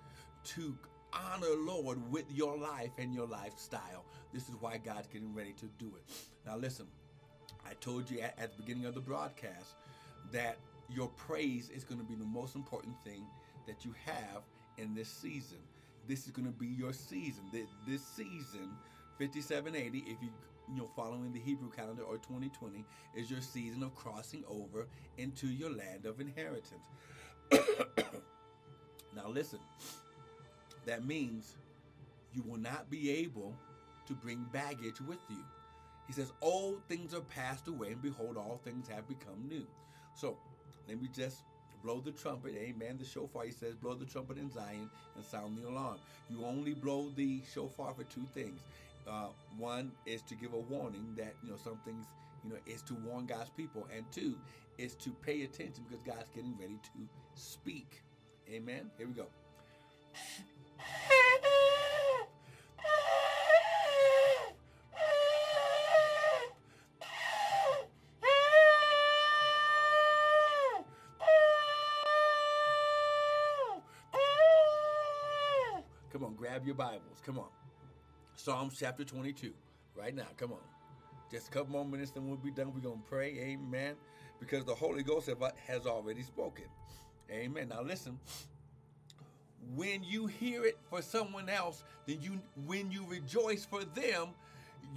[0.45, 0.77] to
[1.13, 4.05] honor Lord with your life and your lifestyle.
[4.33, 6.15] This is why God's getting ready to do it.
[6.47, 6.87] Now, listen,
[7.69, 9.75] I told you at, at the beginning of the broadcast
[10.33, 10.57] that
[10.89, 13.25] your praise is going to be the most important thing
[13.67, 14.43] that you have
[14.79, 15.59] in this season.
[16.09, 17.45] This is going to be your season.
[17.53, 18.71] This season,
[19.19, 20.31] 5780, if you
[20.69, 22.85] you following the Hebrew calendar or 2020,
[23.15, 24.87] is your season of crossing over
[25.19, 26.85] into your land of inheritance.
[29.15, 29.59] now listen.
[30.87, 31.57] That means
[32.33, 33.55] you will not be able
[34.07, 35.45] to bring baggage with you.
[36.07, 39.67] He says, Old things are passed away, and behold, all things have become new.
[40.15, 40.39] So
[40.89, 41.45] let me just
[41.83, 42.55] blow the trumpet.
[42.57, 42.97] Amen.
[42.99, 45.97] The shofar, he says, blow the trumpet in Zion and sound the alarm.
[46.31, 48.61] You only blow the shofar for two things.
[49.09, 49.27] Uh,
[49.59, 52.07] one is to give a warning that, you know, some things,
[52.45, 53.87] you know, is to warn God's people.
[53.95, 54.35] And two
[54.79, 58.03] is to pay attention because God's getting ready to speak.
[58.49, 58.91] Amen.
[58.99, 59.27] Here we go.
[76.53, 77.23] Grab your Bibles.
[77.25, 77.49] Come on.
[78.35, 79.55] Psalms chapter 22,
[79.97, 80.27] right now.
[80.37, 80.59] Come on.
[81.31, 82.75] Just a couple more minutes, then we'll be done.
[82.75, 83.39] We're going to pray.
[83.39, 83.95] Amen.
[84.39, 85.31] Because the Holy Ghost
[85.67, 86.65] has already spoken.
[87.31, 87.69] Amen.
[87.71, 88.19] Now listen.
[89.75, 94.29] When you hear it for someone else, then you when you rejoice for them,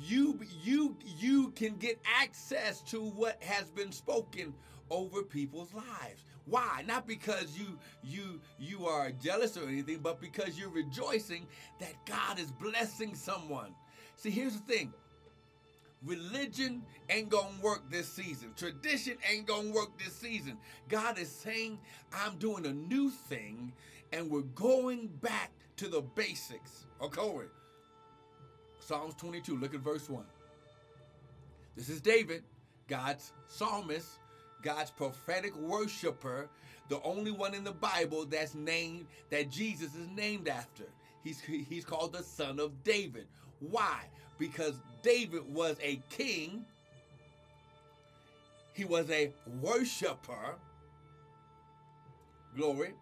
[0.04, 4.54] you you you can get access to what has been spoken
[4.90, 6.26] over people's lives.
[6.46, 6.84] Why?
[6.88, 11.48] Not because you you you are jealous or anything, but because you're rejoicing
[11.80, 13.74] that God is blessing someone.
[14.16, 14.94] See, here's the thing.
[16.04, 18.52] Religion ain't gonna work this season.
[18.56, 20.58] Tradition ain't gonna work this season.
[20.88, 21.80] God is saying,
[22.14, 23.74] I'm doing a new thing,
[24.14, 26.86] and we're going back to the basics.
[27.02, 27.48] Okay.
[28.80, 30.24] Psalms 22, look at verse 1.
[31.76, 32.44] This is David,
[32.88, 34.20] God's psalmist,
[34.62, 36.50] God's prophetic worshiper,
[36.90, 40.86] the only one in the Bible that's named, that Jesus is named after.
[41.24, 43.28] He's, he's called the son of David.
[43.60, 44.02] Why?
[44.38, 46.66] Because David was a king,
[48.74, 50.56] he was a worshiper.
[52.56, 52.94] Glory.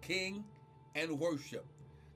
[0.00, 0.44] King
[0.94, 1.64] and worship.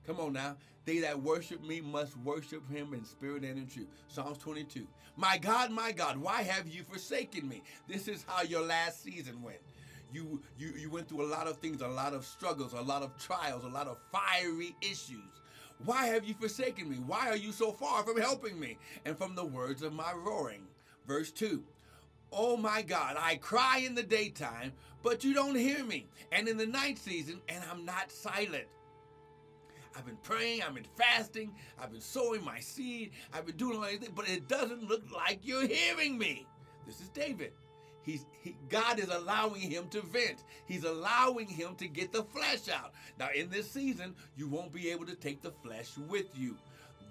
[0.09, 0.55] Come on now.
[0.85, 3.85] They that worship me must worship him in spirit and in truth.
[4.07, 4.87] Psalms 22.
[5.15, 7.61] My God, my God, why have you forsaken me?
[7.87, 9.59] This is how your last season went.
[10.11, 13.03] You, you, you went through a lot of things, a lot of struggles, a lot
[13.03, 15.43] of trials, a lot of fiery issues.
[15.85, 16.95] Why have you forsaken me?
[17.05, 20.63] Why are you so far from helping me and from the words of my roaring?
[21.05, 21.63] Verse 2.
[22.31, 26.57] Oh my God, I cry in the daytime, but you don't hear me, and in
[26.57, 28.65] the night season, and I'm not silent.
[29.97, 33.83] I've been praying, I've been fasting, I've been sowing my seed, I've been doing all
[33.83, 36.45] these things, but it doesn't look like you're hearing me.
[36.85, 37.51] This is David.
[38.03, 40.43] He's he, God is allowing him to vent.
[40.65, 42.93] He's allowing him to get the flesh out.
[43.19, 46.57] Now, in this season, you won't be able to take the flesh with you.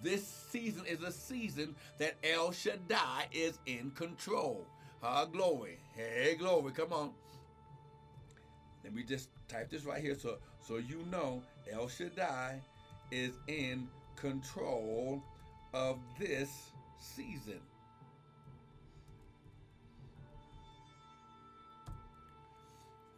[0.03, 4.67] This season is a season that El Shaddai is in control.
[5.03, 5.79] Ah, glory.
[5.95, 6.73] Hey, glory.
[6.73, 7.11] Come on.
[8.83, 12.61] Let me just type this right here so so you know El Shaddai
[13.11, 15.23] is in control
[15.75, 16.51] of this
[16.99, 17.61] season.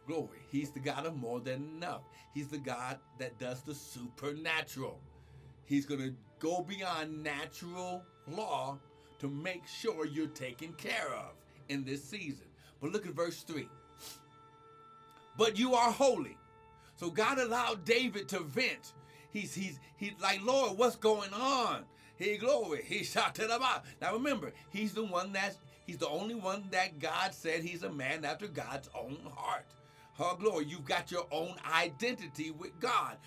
[0.07, 0.39] Glory.
[0.49, 2.01] He's the God of more than enough.
[2.33, 4.99] He's the God that does the supernatural.
[5.65, 8.77] He's going to go beyond natural law
[9.19, 11.33] to make sure you're taken care of
[11.69, 12.47] in this season.
[12.81, 13.67] But look at verse 3.
[15.37, 16.37] But you are holy.
[16.95, 18.93] So God allowed David to vent.
[19.31, 21.85] He's he's he's like, Lord, what's going on?
[22.17, 22.83] He glory.
[22.85, 23.83] He shouted about.
[23.99, 27.91] Now remember, he's the one that's he's the only one that God said he's a
[27.91, 29.65] man after God's own heart.
[30.17, 30.65] Her glory.
[30.65, 33.17] You've got your own identity with God.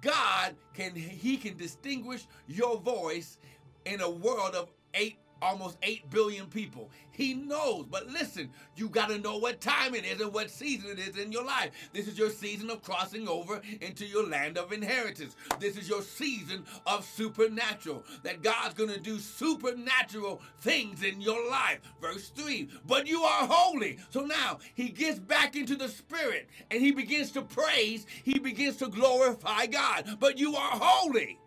[0.00, 3.38] God can he can distinguish your voice
[3.84, 6.90] in a world of eight almost 8 billion people.
[7.10, 7.86] He knows.
[7.90, 11.16] But listen, you got to know what time it is and what season it is
[11.16, 11.70] in your life.
[11.92, 15.34] This is your season of crossing over into your land of inheritance.
[15.58, 18.04] This is your season of supernatural.
[18.22, 21.80] That God's going to do supernatural things in your life.
[22.00, 23.98] Verse 3 But you are holy.
[24.10, 28.76] So now he gets back into the spirit and he begins to praise, he begins
[28.76, 30.18] to glorify God.
[30.20, 31.38] But you are holy.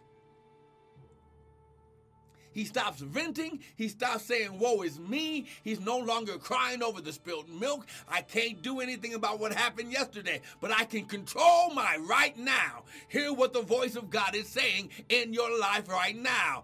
[2.53, 3.59] He stops venting.
[3.75, 5.47] He stops saying, Woe is me.
[5.63, 7.85] He's no longer crying over the spilled milk.
[8.09, 12.83] I can't do anything about what happened yesterday, but I can control my right now.
[13.07, 16.63] Hear what the voice of God is saying in your life right now.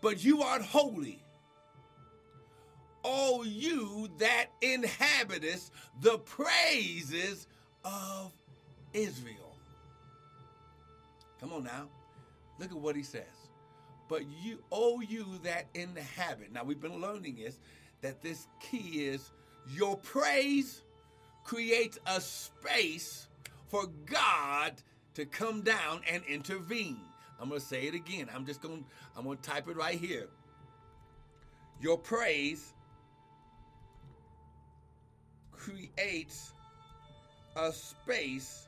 [0.00, 1.22] But you are holy.
[3.04, 7.46] O you that inhabitest the praises
[7.84, 8.32] of
[8.92, 9.56] Israel.
[11.40, 11.88] Come on now.
[12.58, 13.37] Look at what he says
[14.08, 16.52] but you owe you that inhabit.
[16.52, 17.58] Now we've been learning this
[18.00, 19.30] that this key is
[19.68, 20.82] your praise
[21.44, 23.26] creates a space
[23.68, 24.74] for God
[25.14, 27.00] to come down and intervene.
[27.40, 28.28] I'm going to say it again.
[28.34, 28.84] I'm just going
[29.16, 30.28] I'm going to type it right here.
[31.80, 32.72] Your praise
[35.52, 36.52] creates
[37.56, 38.66] a space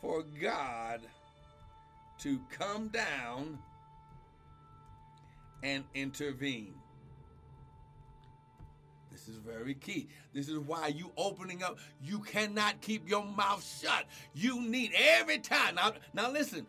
[0.00, 1.00] for God
[2.20, 3.58] to come down
[5.62, 6.74] and intervene.
[9.10, 10.08] This is very key.
[10.32, 14.04] This is why you opening up, you cannot keep your mouth shut.
[14.32, 15.74] You need every time.
[15.74, 16.66] Now, now listen,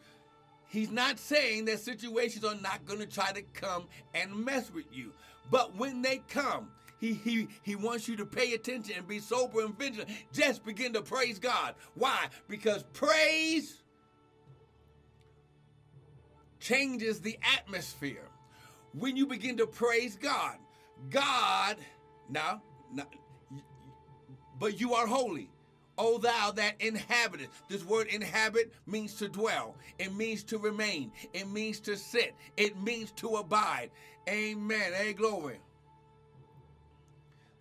[0.67, 4.85] he's not saying that situations are not going to try to come and mess with
[4.91, 5.13] you.
[5.51, 9.61] But when they come, he, he, he wants you to pay attention and be sober
[9.61, 10.09] and vigilant.
[10.33, 11.75] Just begin to praise God.
[11.95, 12.27] Why?
[12.47, 13.83] Because praise
[16.59, 18.27] changes the atmosphere
[18.93, 20.57] when you begin to praise God.
[21.09, 21.77] God,
[22.29, 22.61] now,
[22.93, 23.05] now
[24.59, 25.49] but you are holy.
[25.97, 27.49] O thou that inhabitest.
[27.67, 29.75] This word inhabit means to dwell.
[29.97, 31.11] It means to remain.
[31.33, 32.35] It means to sit.
[32.55, 33.91] It means to abide.
[34.27, 34.93] Amen.
[34.93, 35.59] Hey, glory.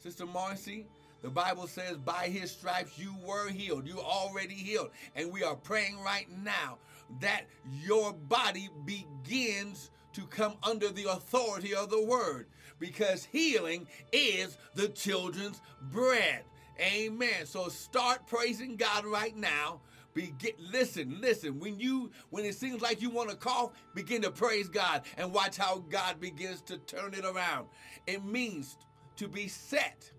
[0.00, 0.86] Sister Marcy,
[1.22, 3.88] the Bible says, by his stripes you were healed.
[3.88, 4.90] You already healed.
[5.16, 6.78] And we are praying right now
[7.20, 7.42] that
[7.84, 12.48] your body begins to come under the authority of the word
[12.80, 15.60] because healing is the children's
[15.92, 16.42] bread.
[16.80, 17.46] Amen.
[17.46, 19.80] So start praising God right now.
[20.14, 21.60] Begin, listen, listen.
[21.60, 25.32] When you when it seems like you want to cough, begin to praise God and
[25.32, 27.68] watch how God begins to turn it around.
[28.08, 28.76] It means
[29.16, 30.10] to be set.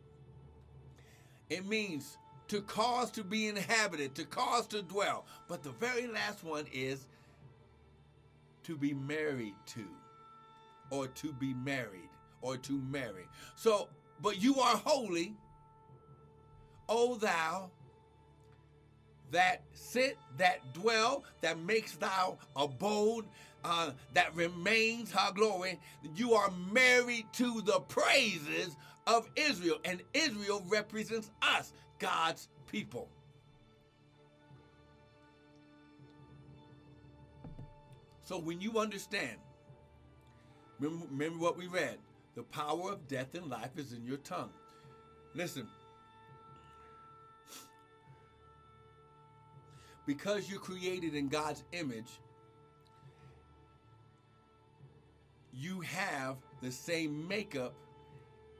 [1.49, 5.25] It means to cause to be inhabited, to cause to dwell.
[5.49, 7.07] But the very last one is
[8.69, 9.83] to be married to,
[10.91, 12.09] or to be married,
[12.43, 13.25] or to marry.
[13.55, 13.89] So,
[14.21, 15.33] but you are holy,
[16.87, 17.71] O thou
[19.31, 23.25] that sit, that dwell, that makes thou abode,
[23.63, 25.79] uh, that remains her glory.
[26.15, 33.09] You are married to the praises of Israel, and Israel represents us, God's people.
[38.29, 39.37] So when you understand,
[40.79, 41.97] remember, remember what we read
[42.35, 44.51] the power of death and life is in your tongue.
[45.33, 45.67] Listen,
[50.05, 52.19] because you're created in God's image,
[55.51, 57.73] you have the same makeup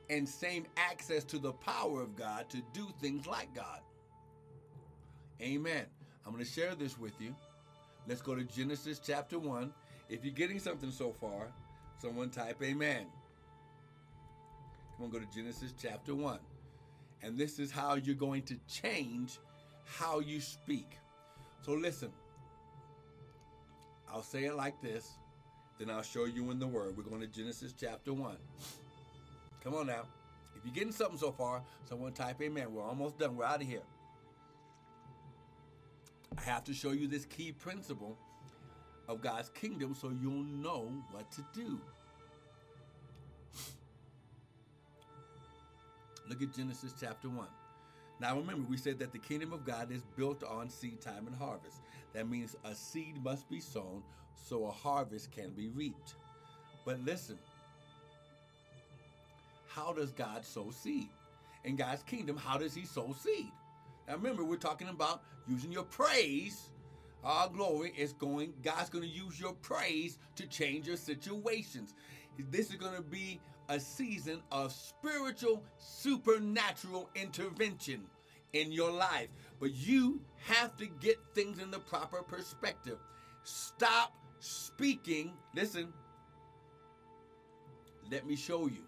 [0.10, 3.82] and same access to the power of God to do things like God.
[5.40, 5.86] Amen.
[6.26, 7.36] I'm going to share this with you.
[8.08, 9.72] Let's go to Genesis chapter 1.
[10.10, 11.48] If you're getting something so far,
[11.98, 13.06] someone type amen.
[14.96, 16.40] Come on, go to Genesis chapter 1.
[17.22, 19.38] And this is how you're going to change
[19.86, 20.98] how you speak.
[21.62, 22.10] So listen,
[24.12, 25.12] I'll say it like this,
[25.78, 26.98] then I'll show you in the Word.
[26.98, 28.36] We're going to Genesis chapter 1.
[29.64, 30.04] Come on now.
[30.56, 32.74] If you're getting something so far, someone type amen.
[32.74, 33.36] We're almost done.
[33.36, 33.84] We're out of here.
[36.38, 38.18] I have to show you this key principle
[39.08, 41.80] of God's kingdom so you'll know what to do.
[46.30, 47.48] Look at Genesis chapter 1.
[48.20, 51.36] Now remember, we said that the kingdom of God is built on seed time and
[51.36, 51.78] harvest.
[52.14, 54.04] That means a seed must be sown
[54.36, 56.16] so a harvest can be reaped.
[56.86, 57.40] But listen,
[59.68, 61.10] how does God sow seed?
[61.64, 63.52] In God's kingdom, how does He sow seed?
[64.10, 66.72] Now remember, we're talking about using your praise.
[67.24, 71.94] Our glory is going, God's going to use your praise to change your situations.
[72.50, 78.02] This is going to be a season of spiritual, supernatural intervention
[78.54, 79.28] in your life.
[79.60, 82.98] But you have to get things in the proper perspective.
[83.44, 85.34] Stop speaking.
[85.54, 85.94] Listen,
[88.10, 88.86] let me show you.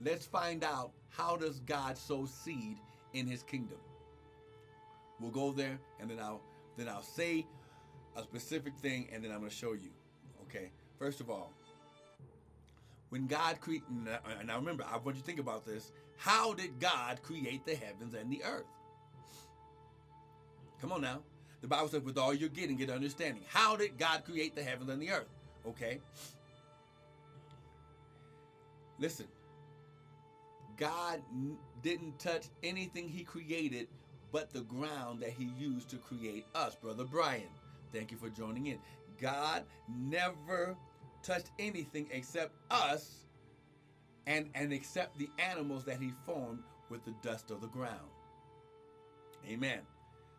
[0.00, 2.78] Let's find out how does God sow seed
[3.12, 3.78] in his kingdom.
[5.20, 6.40] We'll go there and then I'll
[6.76, 7.46] then I'll say
[8.16, 9.90] a specific thing and then I'm going to show you.
[10.42, 10.70] Okay?
[10.98, 11.52] First of all,
[13.10, 15.92] when God created, and now remember, I want you to think about this.
[16.16, 18.66] How did God create the heavens and the earth?
[20.80, 21.20] Come on now.
[21.60, 23.42] The Bible says, with all you're getting, get understanding.
[23.48, 25.28] How did God create the heavens and the earth?
[25.66, 25.98] Okay?
[28.98, 29.26] Listen,
[30.80, 31.20] God
[31.82, 33.86] didn't touch anything He created
[34.32, 36.74] but the ground that He used to create us.
[36.74, 37.50] Brother Brian,
[37.92, 38.78] thank you for joining in.
[39.20, 40.74] God never
[41.22, 43.26] touched anything except us
[44.26, 48.08] and, and except the animals that He formed with the dust of the ground.
[49.48, 49.80] Amen.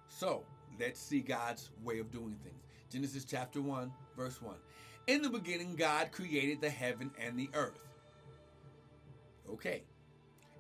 [0.09, 0.43] So,
[0.79, 2.63] let's see God's way of doing things.
[2.91, 4.55] Genesis chapter 1, verse 1.
[5.07, 7.87] In the beginning, God created the heaven and the earth.
[9.49, 9.83] Okay.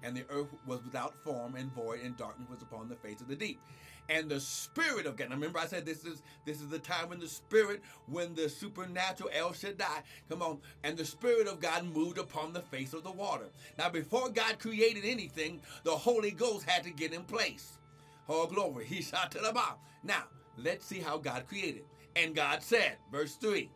[0.03, 3.27] And the earth was without form and void, and darkness was upon the face of
[3.27, 3.59] the deep.
[4.09, 5.29] And the Spirit of God.
[5.29, 8.49] Now remember, I said this is this is the time when the Spirit, when the
[8.49, 13.03] supernatural El Shaddai, come on, and the Spirit of God moved upon the face of
[13.03, 13.45] the water.
[13.77, 17.77] Now, before God created anything, the Holy Ghost had to get in place.
[18.27, 18.85] Oh, glory.
[18.85, 19.77] He shot to the bottom.
[20.03, 20.23] Now,
[20.57, 21.83] let's see how God created.
[22.15, 23.69] And God said, verse 3,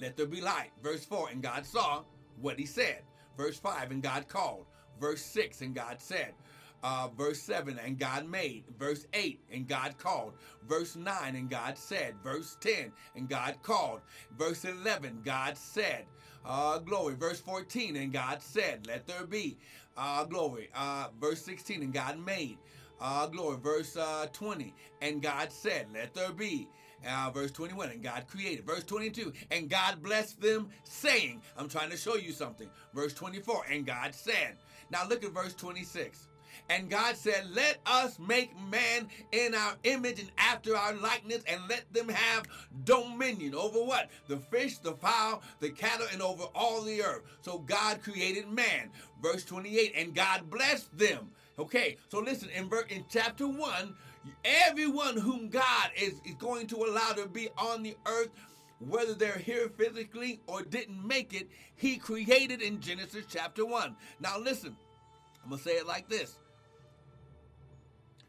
[0.00, 0.70] let there be light.
[0.82, 2.02] Verse 4, and God saw
[2.40, 3.02] what he said.
[3.40, 4.66] Verse 5, and God called.
[5.00, 6.34] Verse 6, and God said.
[6.82, 8.64] Uh, verse 7, and God made.
[8.78, 10.34] Verse 8, and God called.
[10.68, 12.16] Verse 9, and God said.
[12.22, 14.02] Verse 10, and God called.
[14.38, 16.04] Verse 11, God said.
[16.44, 17.14] Uh, glory.
[17.14, 19.56] Verse 14, and God said, Let there be.
[19.96, 20.68] Uh, glory.
[20.74, 22.58] Uh, verse 16, and God made.
[23.00, 23.56] Uh, glory.
[23.56, 26.68] Verse uh, 20, and God said, Let there be.
[27.06, 28.66] Uh, verse 21, and God created.
[28.66, 32.68] Verse 22, and God blessed them, saying, I'm trying to show you something.
[32.94, 34.56] Verse 24, and God said.
[34.90, 36.28] Now look at verse 26.
[36.68, 41.60] And God said, Let us make man in our image and after our likeness, and
[41.68, 42.44] let them have
[42.84, 44.08] dominion over what?
[44.28, 47.22] The fish, the fowl, the cattle, and over all the earth.
[47.40, 48.90] So God created man.
[49.20, 51.30] Verse 28, and God blessed them.
[51.58, 53.94] Okay, so listen, in, in chapter 1,
[54.44, 58.30] everyone whom God is, is going to allow to be on the earth
[58.80, 63.94] whether they're here physically or didn't make it, he created in Genesis chapter 1.
[64.20, 64.76] Now, listen,
[65.42, 66.38] I'm going to say it like this.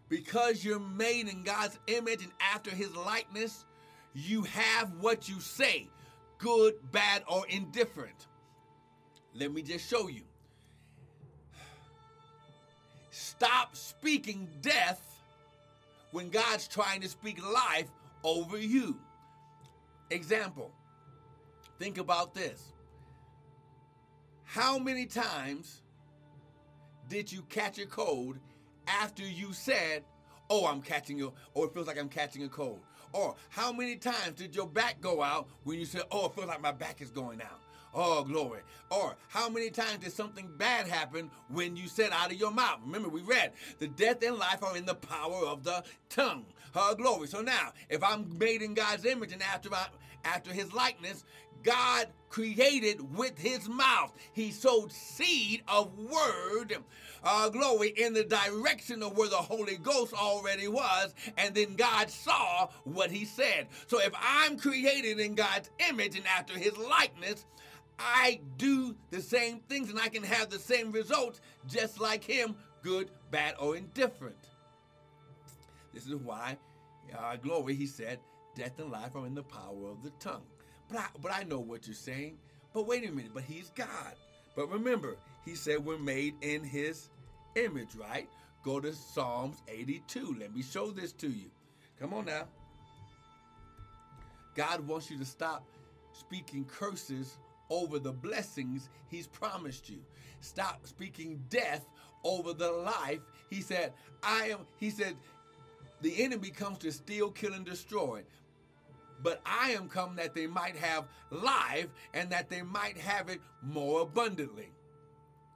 [0.10, 3.66] Because you're made in God's image and after his likeness,
[4.14, 5.88] you have what you say,
[6.38, 8.28] good, bad, or indifferent.
[9.34, 10.24] Let me just show you.
[13.10, 15.11] Stop speaking death
[16.12, 17.90] when God's trying to speak life
[18.24, 19.00] over you.
[20.10, 20.72] Example
[21.82, 22.74] think about this.
[24.44, 25.82] How many times
[27.08, 28.38] did you catch a cold
[28.86, 30.04] after you said,
[30.50, 32.82] Oh, I'm catching a, or it feels like I'm catching a cold?
[33.14, 36.48] Or how many times did your back go out when you said, Oh, it feels
[36.48, 37.61] like my back is going out?
[37.94, 38.62] Oh, glory.
[38.90, 42.80] Or how many times did something bad happen when you said out of your mouth?
[42.86, 46.46] Remember, we read the death and life are in the power of the tongue.
[46.76, 47.28] Oh, glory.
[47.28, 49.70] So now, if I'm made in God's image and after,
[50.24, 51.26] after his likeness,
[51.64, 54.14] God created with his mouth.
[54.34, 56.78] He sowed seed of word,
[57.24, 61.14] uh, glory, in the direction of where the Holy Ghost already was.
[61.38, 63.68] And then God saw what he said.
[63.88, 67.46] So if I'm created in God's image and after his likeness,
[68.02, 72.56] I do the same things and I can have the same results just like him,
[72.82, 74.50] good, bad, or indifferent.
[75.94, 76.58] This is why,
[77.18, 78.20] uh, glory, he said,
[78.56, 80.46] death and life are in the power of the tongue.
[80.90, 82.38] But I, but I know what you're saying.
[82.74, 84.16] But wait a minute, but he's God.
[84.56, 87.10] But remember, he said we're made in his
[87.56, 88.28] image, right?
[88.64, 90.38] go to Psalms 82.
[90.40, 91.50] Let me show this to you.
[92.00, 92.44] Come on now.
[94.56, 95.66] God wants you to stop
[96.14, 97.38] speaking curses
[97.72, 100.00] over the blessings he's promised you.
[100.42, 101.86] Stop speaking death
[102.24, 103.22] over the life.
[103.50, 105.16] He said, I am, he said,
[106.02, 108.24] the enemy comes to steal, kill, and destroy.
[109.24, 113.40] But I am come that they might have life and that they might have it
[113.62, 114.70] more abundantly.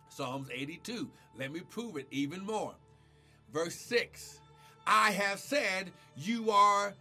[0.09, 1.09] Psalms 82.
[1.38, 2.76] Let me prove it even more.
[3.51, 4.39] Verse 6
[4.88, 6.93] I have said, You are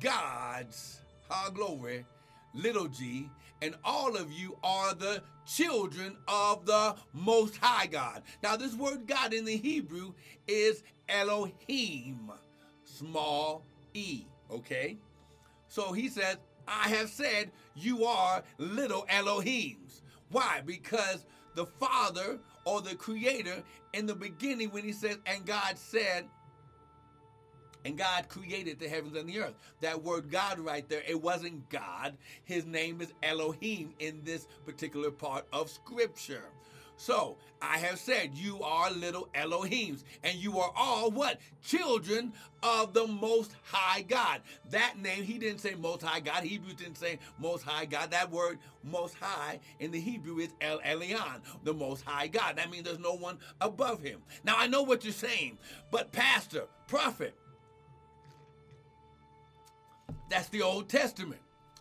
[0.00, 2.06] God's, ha glory,
[2.54, 3.28] little g,
[3.62, 8.22] and all of you are the children of the Most High God.
[8.42, 10.12] Now, this word God in the Hebrew
[10.46, 12.30] is Elohim,
[12.84, 14.98] small e, okay?
[15.68, 16.36] So he says,
[16.66, 20.02] I have said you are little Elohims.
[20.30, 20.62] Why?
[20.64, 26.24] Because the Father or the Creator in the beginning, when he says, and God said,
[27.84, 29.54] and God created the heavens and the earth.
[29.80, 32.16] That word God right there, it wasn't God.
[32.44, 36.44] His name is Elohim in this particular part of Scripture.
[36.96, 41.40] So I have said, you are little Elohims, and you are all what?
[41.62, 42.32] Children
[42.62, 44.42] of the Most High God.
[44.70, 46.44] That name, he didn't say Most High God.
[46.44, 48.12] Hebrews didn't say Most High God.
[48.12, 52.56] That word Most High in the Hebrew is El Elyon, the Most High God.
[52.56, 54.20] That means there's no one above him.
[54.44, 55.58] Now I know what you're saying,
[55.90, 57.34] but Pastor, Prophet,
[60.28, 61.40] that's the Old Testament.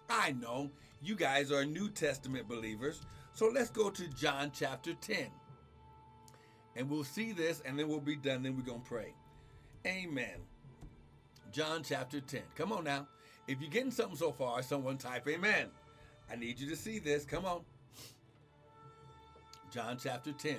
[0.10, 0.70] I know
[1.02, 3.02] you guys are New Testament believers.
[3.34, 5.28] So let's go to John chapter 10.
[6.76, 8.44] And we'll see this and then we'll be done.
[8.44, 9.14] Then we're going to pray.
[9.86, 10.40] Amen.
[11.52, 12.42] John chapter 10.
[12.56, 13.08] Come on now.
[13.48, 15.68] If you're getting something so far, someone type amen.
[16.32, 17.26] I need you to see this.
[17.26, 17.62] Come on.
[19.72, 20.58] John chapter 10.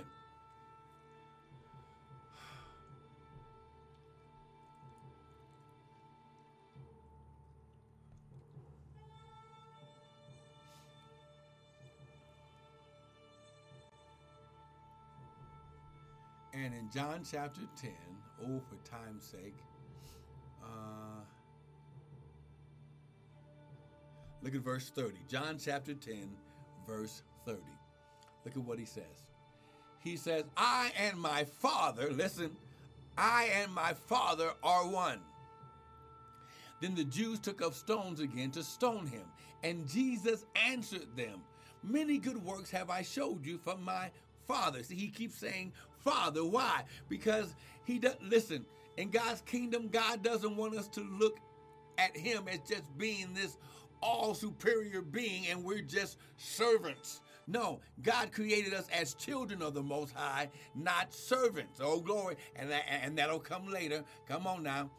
[16.55, 17.91] And in John chapter 10,
[18.45, 19.57] oh, for time's sake,
[20.63, 21.23] uh,
[24.43, 25.17] look at verse 30.
[25.29, 26.31] John chapter 10,
[26.87, 27.59] verse 30.
[28.45, 29.03] Look at what he says.
[29.99, 32.51] He says, I and my Father, listen,
[33.19, 35.21] I and my Father are one.
[36.81, 39.25] Then the Jews took up stones again to stone him.
[39.63, 41.41] And Jesus answered them,
[41.83, 44.11] Many good works have I showed you from my
[44.47, 44.83] Father.
[44.83, 46.45] See, he keeps saying Father.
[46.45, 46.85] Why?
[47.09, 48.65] Because he does listen,
[48.97, 51.39] in God's kingdom, God doesn't want us to look
[51.99, 53.57] at him as just being this
[54.03, 57.21] all superior being and we're just servants.
[57.47, 61.79] No, God created us as children of the Most High, not servants.
[61.83, 62.37] Oh, glory.
[62.57, 64.03] And, that, and that'll come later.
[64.27, 64.91] Come on now.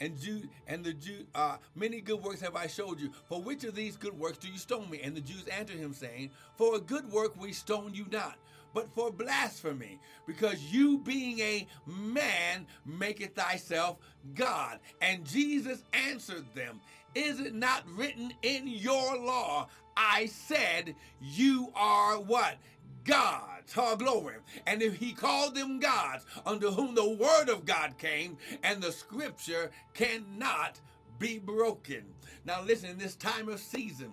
[0.00, 3.10] And Jew and the Jew, uh, many good works have I showed you.
[3.28, 5.00] For which of these good works do you stone me?
[5.02, 8.38] And the Jews answered him, saying, For a good work we stone you not,
[8.74, 13.96] but for blasphemy, because you being a man maketh thyself
[14.34, 14.78] God.
[15.00, 16.80] And Jesus answered them,
[17.14, 19.68] Is it not written in your law?
[19.96, 22.56] I said, You are what?
[23.04, 24.34] gods, her glory.
[24.66, 28.92] And if he called them gods, unto whom the word of God came, and the
[28.92, 30.78] scripture cannot
[31.18, 32.04] be broken.
[32.44, 34.12] Now, listen, in this time of season,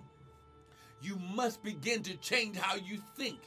[1.00, 3.38] you must begin to change how you think.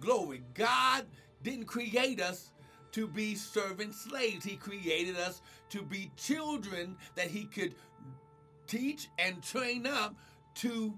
[0.00, 0.42] Glory.
[0.54, 1.04] God
[1.42, 2.50] didn't create us
[2.92, 4.44] to be servant slaves.
[4.44, 7.74] He created us to be children that He could
[8.66, 10.14] teach and train up
[10.56, 10.94] to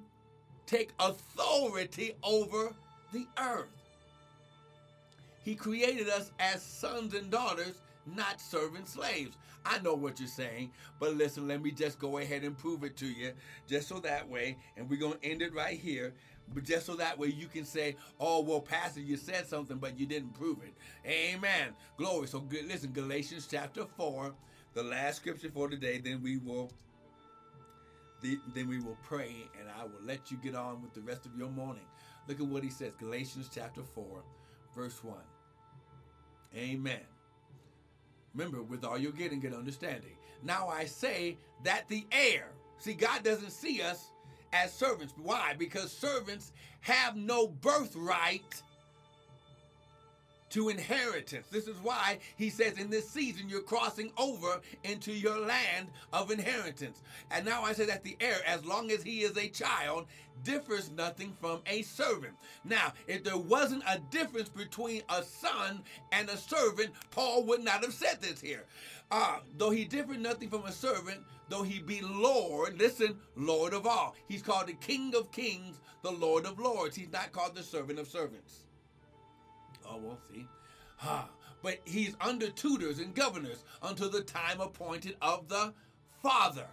[0.66, 2.74] take authority over
[3.12, 3.68] the earth.
[5.42, 9.36] He created us as sons and daughters, not servant slaves.
[9.64, 12.96] I know what you're saying, but listen, let me just go ahead and prove it
[12.98, 13.32] to you,
[13.68, 16.14] just so that way, and we're going to end it right here.
[16.54, 19.98] But just so that way you can say, oh, well, Pastor, you said something, but
[19.98, 20.74] you didn't prove it.
[21.08, 21.74] Amen.
[21.96, 22.26] Glory.
[22.26, 22.66] So good.
[22.66, 24.34] listen, Galatians chapter 4,
[24.74, 26.70] the last scripture for today, then we will
[28.54, 31.34] then we will pray and I will let you get on with the rest of
[31.38, 31.86] your morning.
[32.28, 34.22] Look at what he says, Galatians chapter 4,
[34.74, 35.16] verse 1.
[36.54, 37.00] Amen.
[38.34, 40.12] Remember, with all you're getting, get understanding.
[40.42, 42.48] Now I say that the heir,
[42.78, 44.10] see, God doesn't see us
[44.52, 45.14] as servants.
[45.16, 45.54] Why?
[45.58, 48.62] Because servants have no birthright
[50.50, 51.46] to inheritance.
[51.48, 56.30] This is why he says in this season you're crossing over into your land of
[56.30, 57.02] inheritance.
[57.30, 60.06] And now I say that the heir, as long as he is a child,
[60.42, 62.34] differs nothing from a servant.
[62.64, 65.82] Now, if there wasn't a difference between a son
[66.12, 68.64] and a servant, Paul would not have said this here.
[69.10, 73.86] Uh, though he differed nothing from a servant, though he be Lord, listen, Lord of
[73.86, 74.14] all.
[74.28, 76.96] He's called the King of Kings, the Lord of Lords.
[76.96, 78.64] He's not called the servant of servants.
[79.90, 80.46] Oh, we'll see.
[81.02, 81.28] Ah,
[81.62, 85.72] but he's under tutors and governors until the time appointed of the
[86.22, 86.66] Father.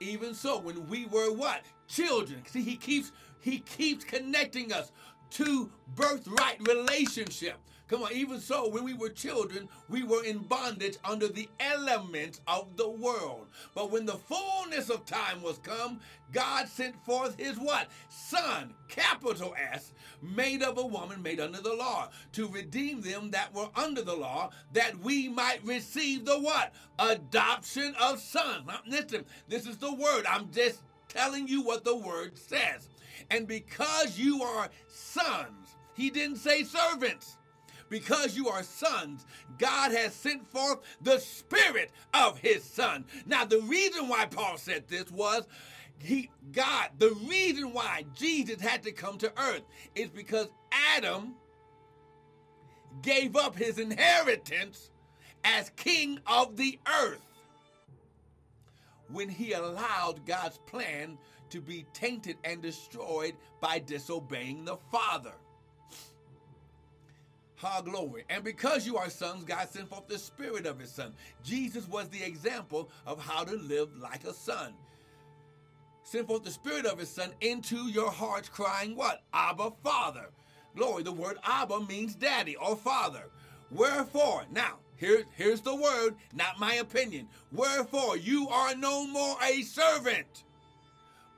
[0.00, 1.62] Even so, when we were what?
[1.86, 2.42] Children.
[2.46, 4.92] See, he keeps he keeps connecting us
[5.30, 7.56] to birthright relationship.
[7.90, 12.40] Come on, even so, when we were children, we were in bondage under the elements
[12.46, 13.48] of the world.
[13.74, 15.98] But when the fullness of time was come,
[16.30, 17.88] God sent forth his what?
[18.08, 23.52] Son, capital S, made of a woman made under the law, to redeem them that
[23.52, 26.72] were under the law, that we might receive the what?
[27.00, 28.68] Adoption of sons.
[28.68, 30.26] Now, listen, this is the word.
[30.26, 32.88] I'm just telling you what the word says.
[33.32, 37.36] And because you are sons, he didn't say servants
[37.90, 39.26] because you are sons,
[39.58, 43.04] God has sent forth the Spirit of His Son.
[43.26, 45.46] Now, the reason why Paul said this was
[46.02, 49.64] he God, the reason why Jesus had to come to earth
[49.94, 50.48] is because
[50.96, 51.34] Adam
[53.02, 54.90] gave up his inheritance
[55.44, 57.20] as king of the earth
[59.08, 61.18] when he allowed God's plan
[61.50, 65.34] to be tainted and destroyed by disobeying the Father.
[67.60, 68.24] Ha glory.
[68.30, 71.12] And because you are sons, God sent forth the spirit of his son.
[71.44, 74.72] Jesus was the example of how to live like a son.
[76.02, 79.22] Send forth the spirit of his son into your hearts, crying, What?
[79.34, 80.30] Abba, Father.
[80.74, 81.02] Glory.
[81.02, 83.24] The word Abba means daddy or father.
[83.70, 87.28] Wherefore, now, here, here's the word, not my opinion.
[87.52, 90.44] Wherefore, you are no more a servant,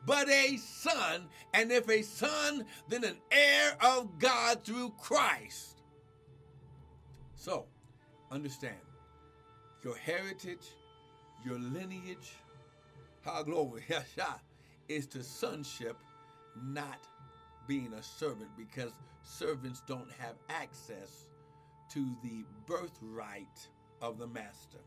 [0.06, 5.71] but a son, and if a son, then an heir of God through Christ.
[7.42, 7.64] So,
[8.30, 8.76] understand
[9.82, 10.76] your heritage,
[11.44, 12.34] your lineage,
[13.22, 13.82] how glory,
[14.88, 15.96] is to sonship,
[16.62, 17.00] not
[17.66, 18.92] being a servant, because
[19.24, 21.26] servants don't have access
[21.88, 23.66] to the birthright
[24.00, 24.78] of the master.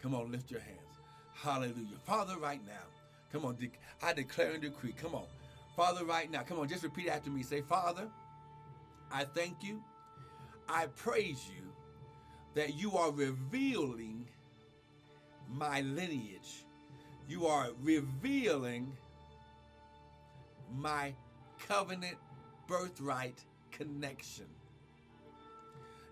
[0.00, 1.00] Come on, lift your hands.
[1.34, 1.98] Hallelujah.
[2.06, 2.86] Father, right now,
[3.32, 3.56] come on,
[4.04, 4.92] I declare and decree.
[4.92, 5.26] Come on.
[5.74, 7.42] Father, right now, come on, just repeat after me.
[7.42, 8.06] Say, Father,
[9.10, 9.82] I thank you.
[10.68, 11.67] I praise you
[12.58, 14.26] that you are revealing
[15.48, 16.64] my lineage.
[17.28, 18.92] You are revealing
[20.76, 21.14] my
[21.68, 22.16] covenant
[22.66, 23.38] birthright
[23.70, 24.46] connection.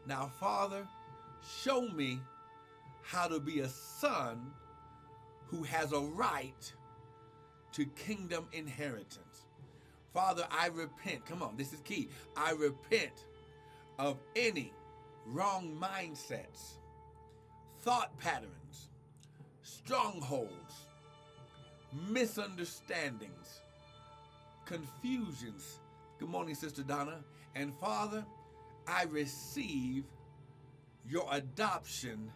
[0.07, 0.87] Now, Father,
[1.65, 2.21] show me
[3.03, 4.53] how to be a son
[5.49, 6.73] who has a right
[7.73, 9.47] to kingdom inheritance.
[10.15, 11.27] Father, I repent.
[11.27, 12.09] Come on, this is key.
[12.37, 13.25] I repent
[13.99, 14.73] of any
[15.27, 16.79] wrong mindsets,
[17.81, 18.91] thought patterns,
[19.63, 20.89] strongholds,
[22.09, 23.61] misunderstandings,
[24.65, 25.81] confusions.
[26.19, 27.19] Good morning, Sister Donna.
[27.55, 28.25] And Father,
[28.87, 30.05] I receive
[31.09, 32.31] your adoption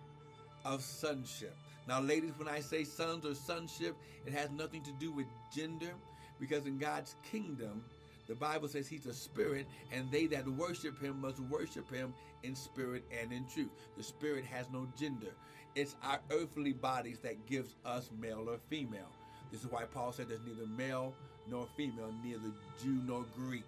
[0.65, 1.57] of sonship.
[1.87, 5.93] Now, ladies, when I say sons or sonship, it has nothing to do with gender
[6.39, 7.85] because in God's kingdom,
[8.31, 12.15] the Bible says he's a spirit, and they that worship him must worship him
[12.45, 13.71] in spirit and in truth.
[13.97, 15.33] The spirit has no gender.
[15.75, 19.11] It's our earthly bodies that gives us male or female.
[19.51, 21.13] This is why Paul said there's neither male
[21.49, 23.67] nor female, neither Jew nor Greek.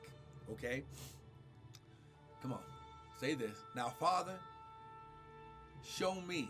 [0.53, 0.85] Okay?
[2.41, 2.63] Come on.
[3.21, 3.65] Say this.
[3.75, 4.39] Now, Father,
[5.85, 6.49] show me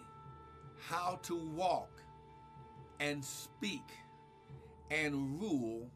[0.87, 1.89] how to walk
[3.01, 3.89] and speak
[4.91, 5.89] and rule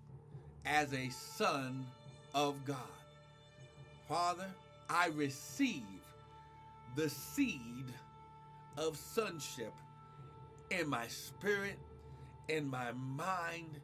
[0.64, 1.84] as a son
[2.35, 2.77] of God.
[4.09, 4.49] Father,
[4.89, 5.83] I receive
[6.95, 7.87] the seed
[8.77, 9.72] of sonship
[10.70, 11.79] in my spirit,
[12.49, 13.81] in my mind,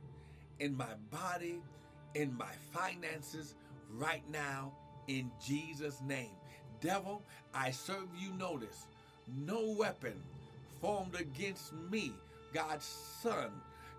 [0.60, 1.60] in my body,
[2.14, 3.54] in my finances
[3.90, 4.72] right now
[5.08, 6.30] in Jesus' name.
[6.80, 7.22] Devil,
[7.54, 8.86] I serve you notice.
[9.46, 10.14] No weapon
[10.80, 12.12] formed against me,
[12.52, 12.84] God's
[13.22, 13.50] son,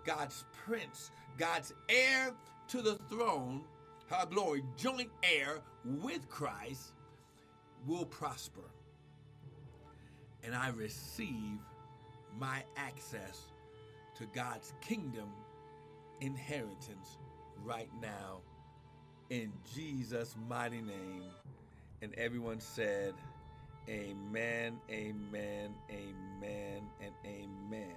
[0.04, 2.32] God's prince, God's heir
[2.68, 3.62] to the throne,
[4.06, 6.92] her glory, joint heir with Christ,
[7.86, 8.70] will prosper.
[10.42, 11.58] And I receive
[12.38, 13.52] my access
[14.16, 15.32] to God's kingdom
[16.20, 17.18] inheritance
[17.64, 18.40] right now
[19.30, 21.24] in Jesus' mighty name.
[22.02, 23.14] And everyone said,
[23.88, 27.94] Amen, amen, amen, and amen.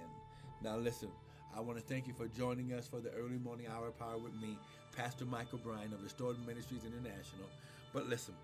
[0.62, 1.10] Now, listen,
[1.58, 4.32] I want to thank you for joining us for the early morning hour power with
[4.40, 4.56] me,
[4.96, 7.48] Pastor Michael Bryant of Restored Ministries International.
[7.92, 8.34] But listen,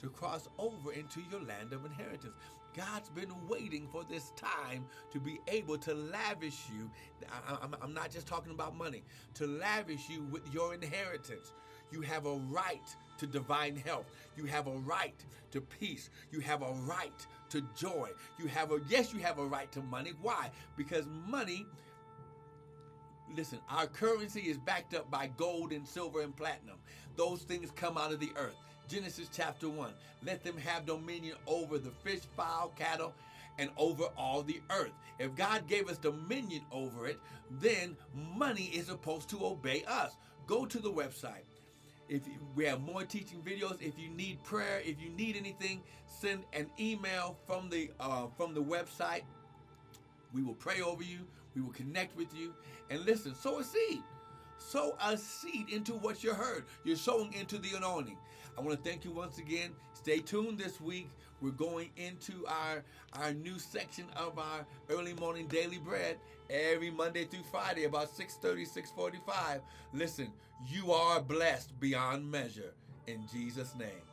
[0.00, 2.36] to cross over into your land of inheritance.
[2.76, 6.90] God's been waiting for this time to be able to lavish you.
[7.82, 9.02] I'm not just talking about money,
[9.34, 11.52] to lavish you with your inheritance.
[11.90, 14.10] You have a right to divine health.
[14.36, 16.10] You have a right to peace.
[16.30, 18.10] You have a right to joy.
[18.38, 20.12] You have a, yes, you have a right to money.
[20.20, 20.50] Why?
[20.76, 21.66] Because money,
[23.34, 26.76] listen, our currency is backed up by gold and silver and platinum.
[27.16, 28.56] Those things come out of the earth.
[28.88, 29.90] Genesis chapter 1.
[30.24, 33.14] Let them have dominion over the fish, fowl, cattle,
[33.58, 34.92] and over all the earth.
[35.18, 37.18] If God gave us dominion over it,
[37.50, 40.16] then money is supposed to obey us.
[40.46, 41.44] Go to the website.
[42.08, 42.22] If
[42.54, 46.70] we have more teaching videos, if you need prayer, if you need anything, send an
[46.78, 49.22] email from the uh, from the website.
[50.32, 51.26] We will pray over you.
[51.56, 52.54] We will connect with you.
[52.90, 54.02] And listen, sow a seed.
[54.58, 56.64] Sow a seed into what you heard.
[56.84, 58.18] You're sowing into the anointing.
[58.56, 59.70] I want to thank you once again.
[59.92, 61.10] Stay tuned this week.
[61.42, 62.82] We're going into our
[63.12, 66.16] our new section of our early morning daily bread
[66.48, 69.60] every Monday through Friday about 6:30, 6:45.
[69.92, 70.32] Listen,
[70.66, 72.72] you are blessed beyond measure
[73.06, 74.05] in Jesus' name.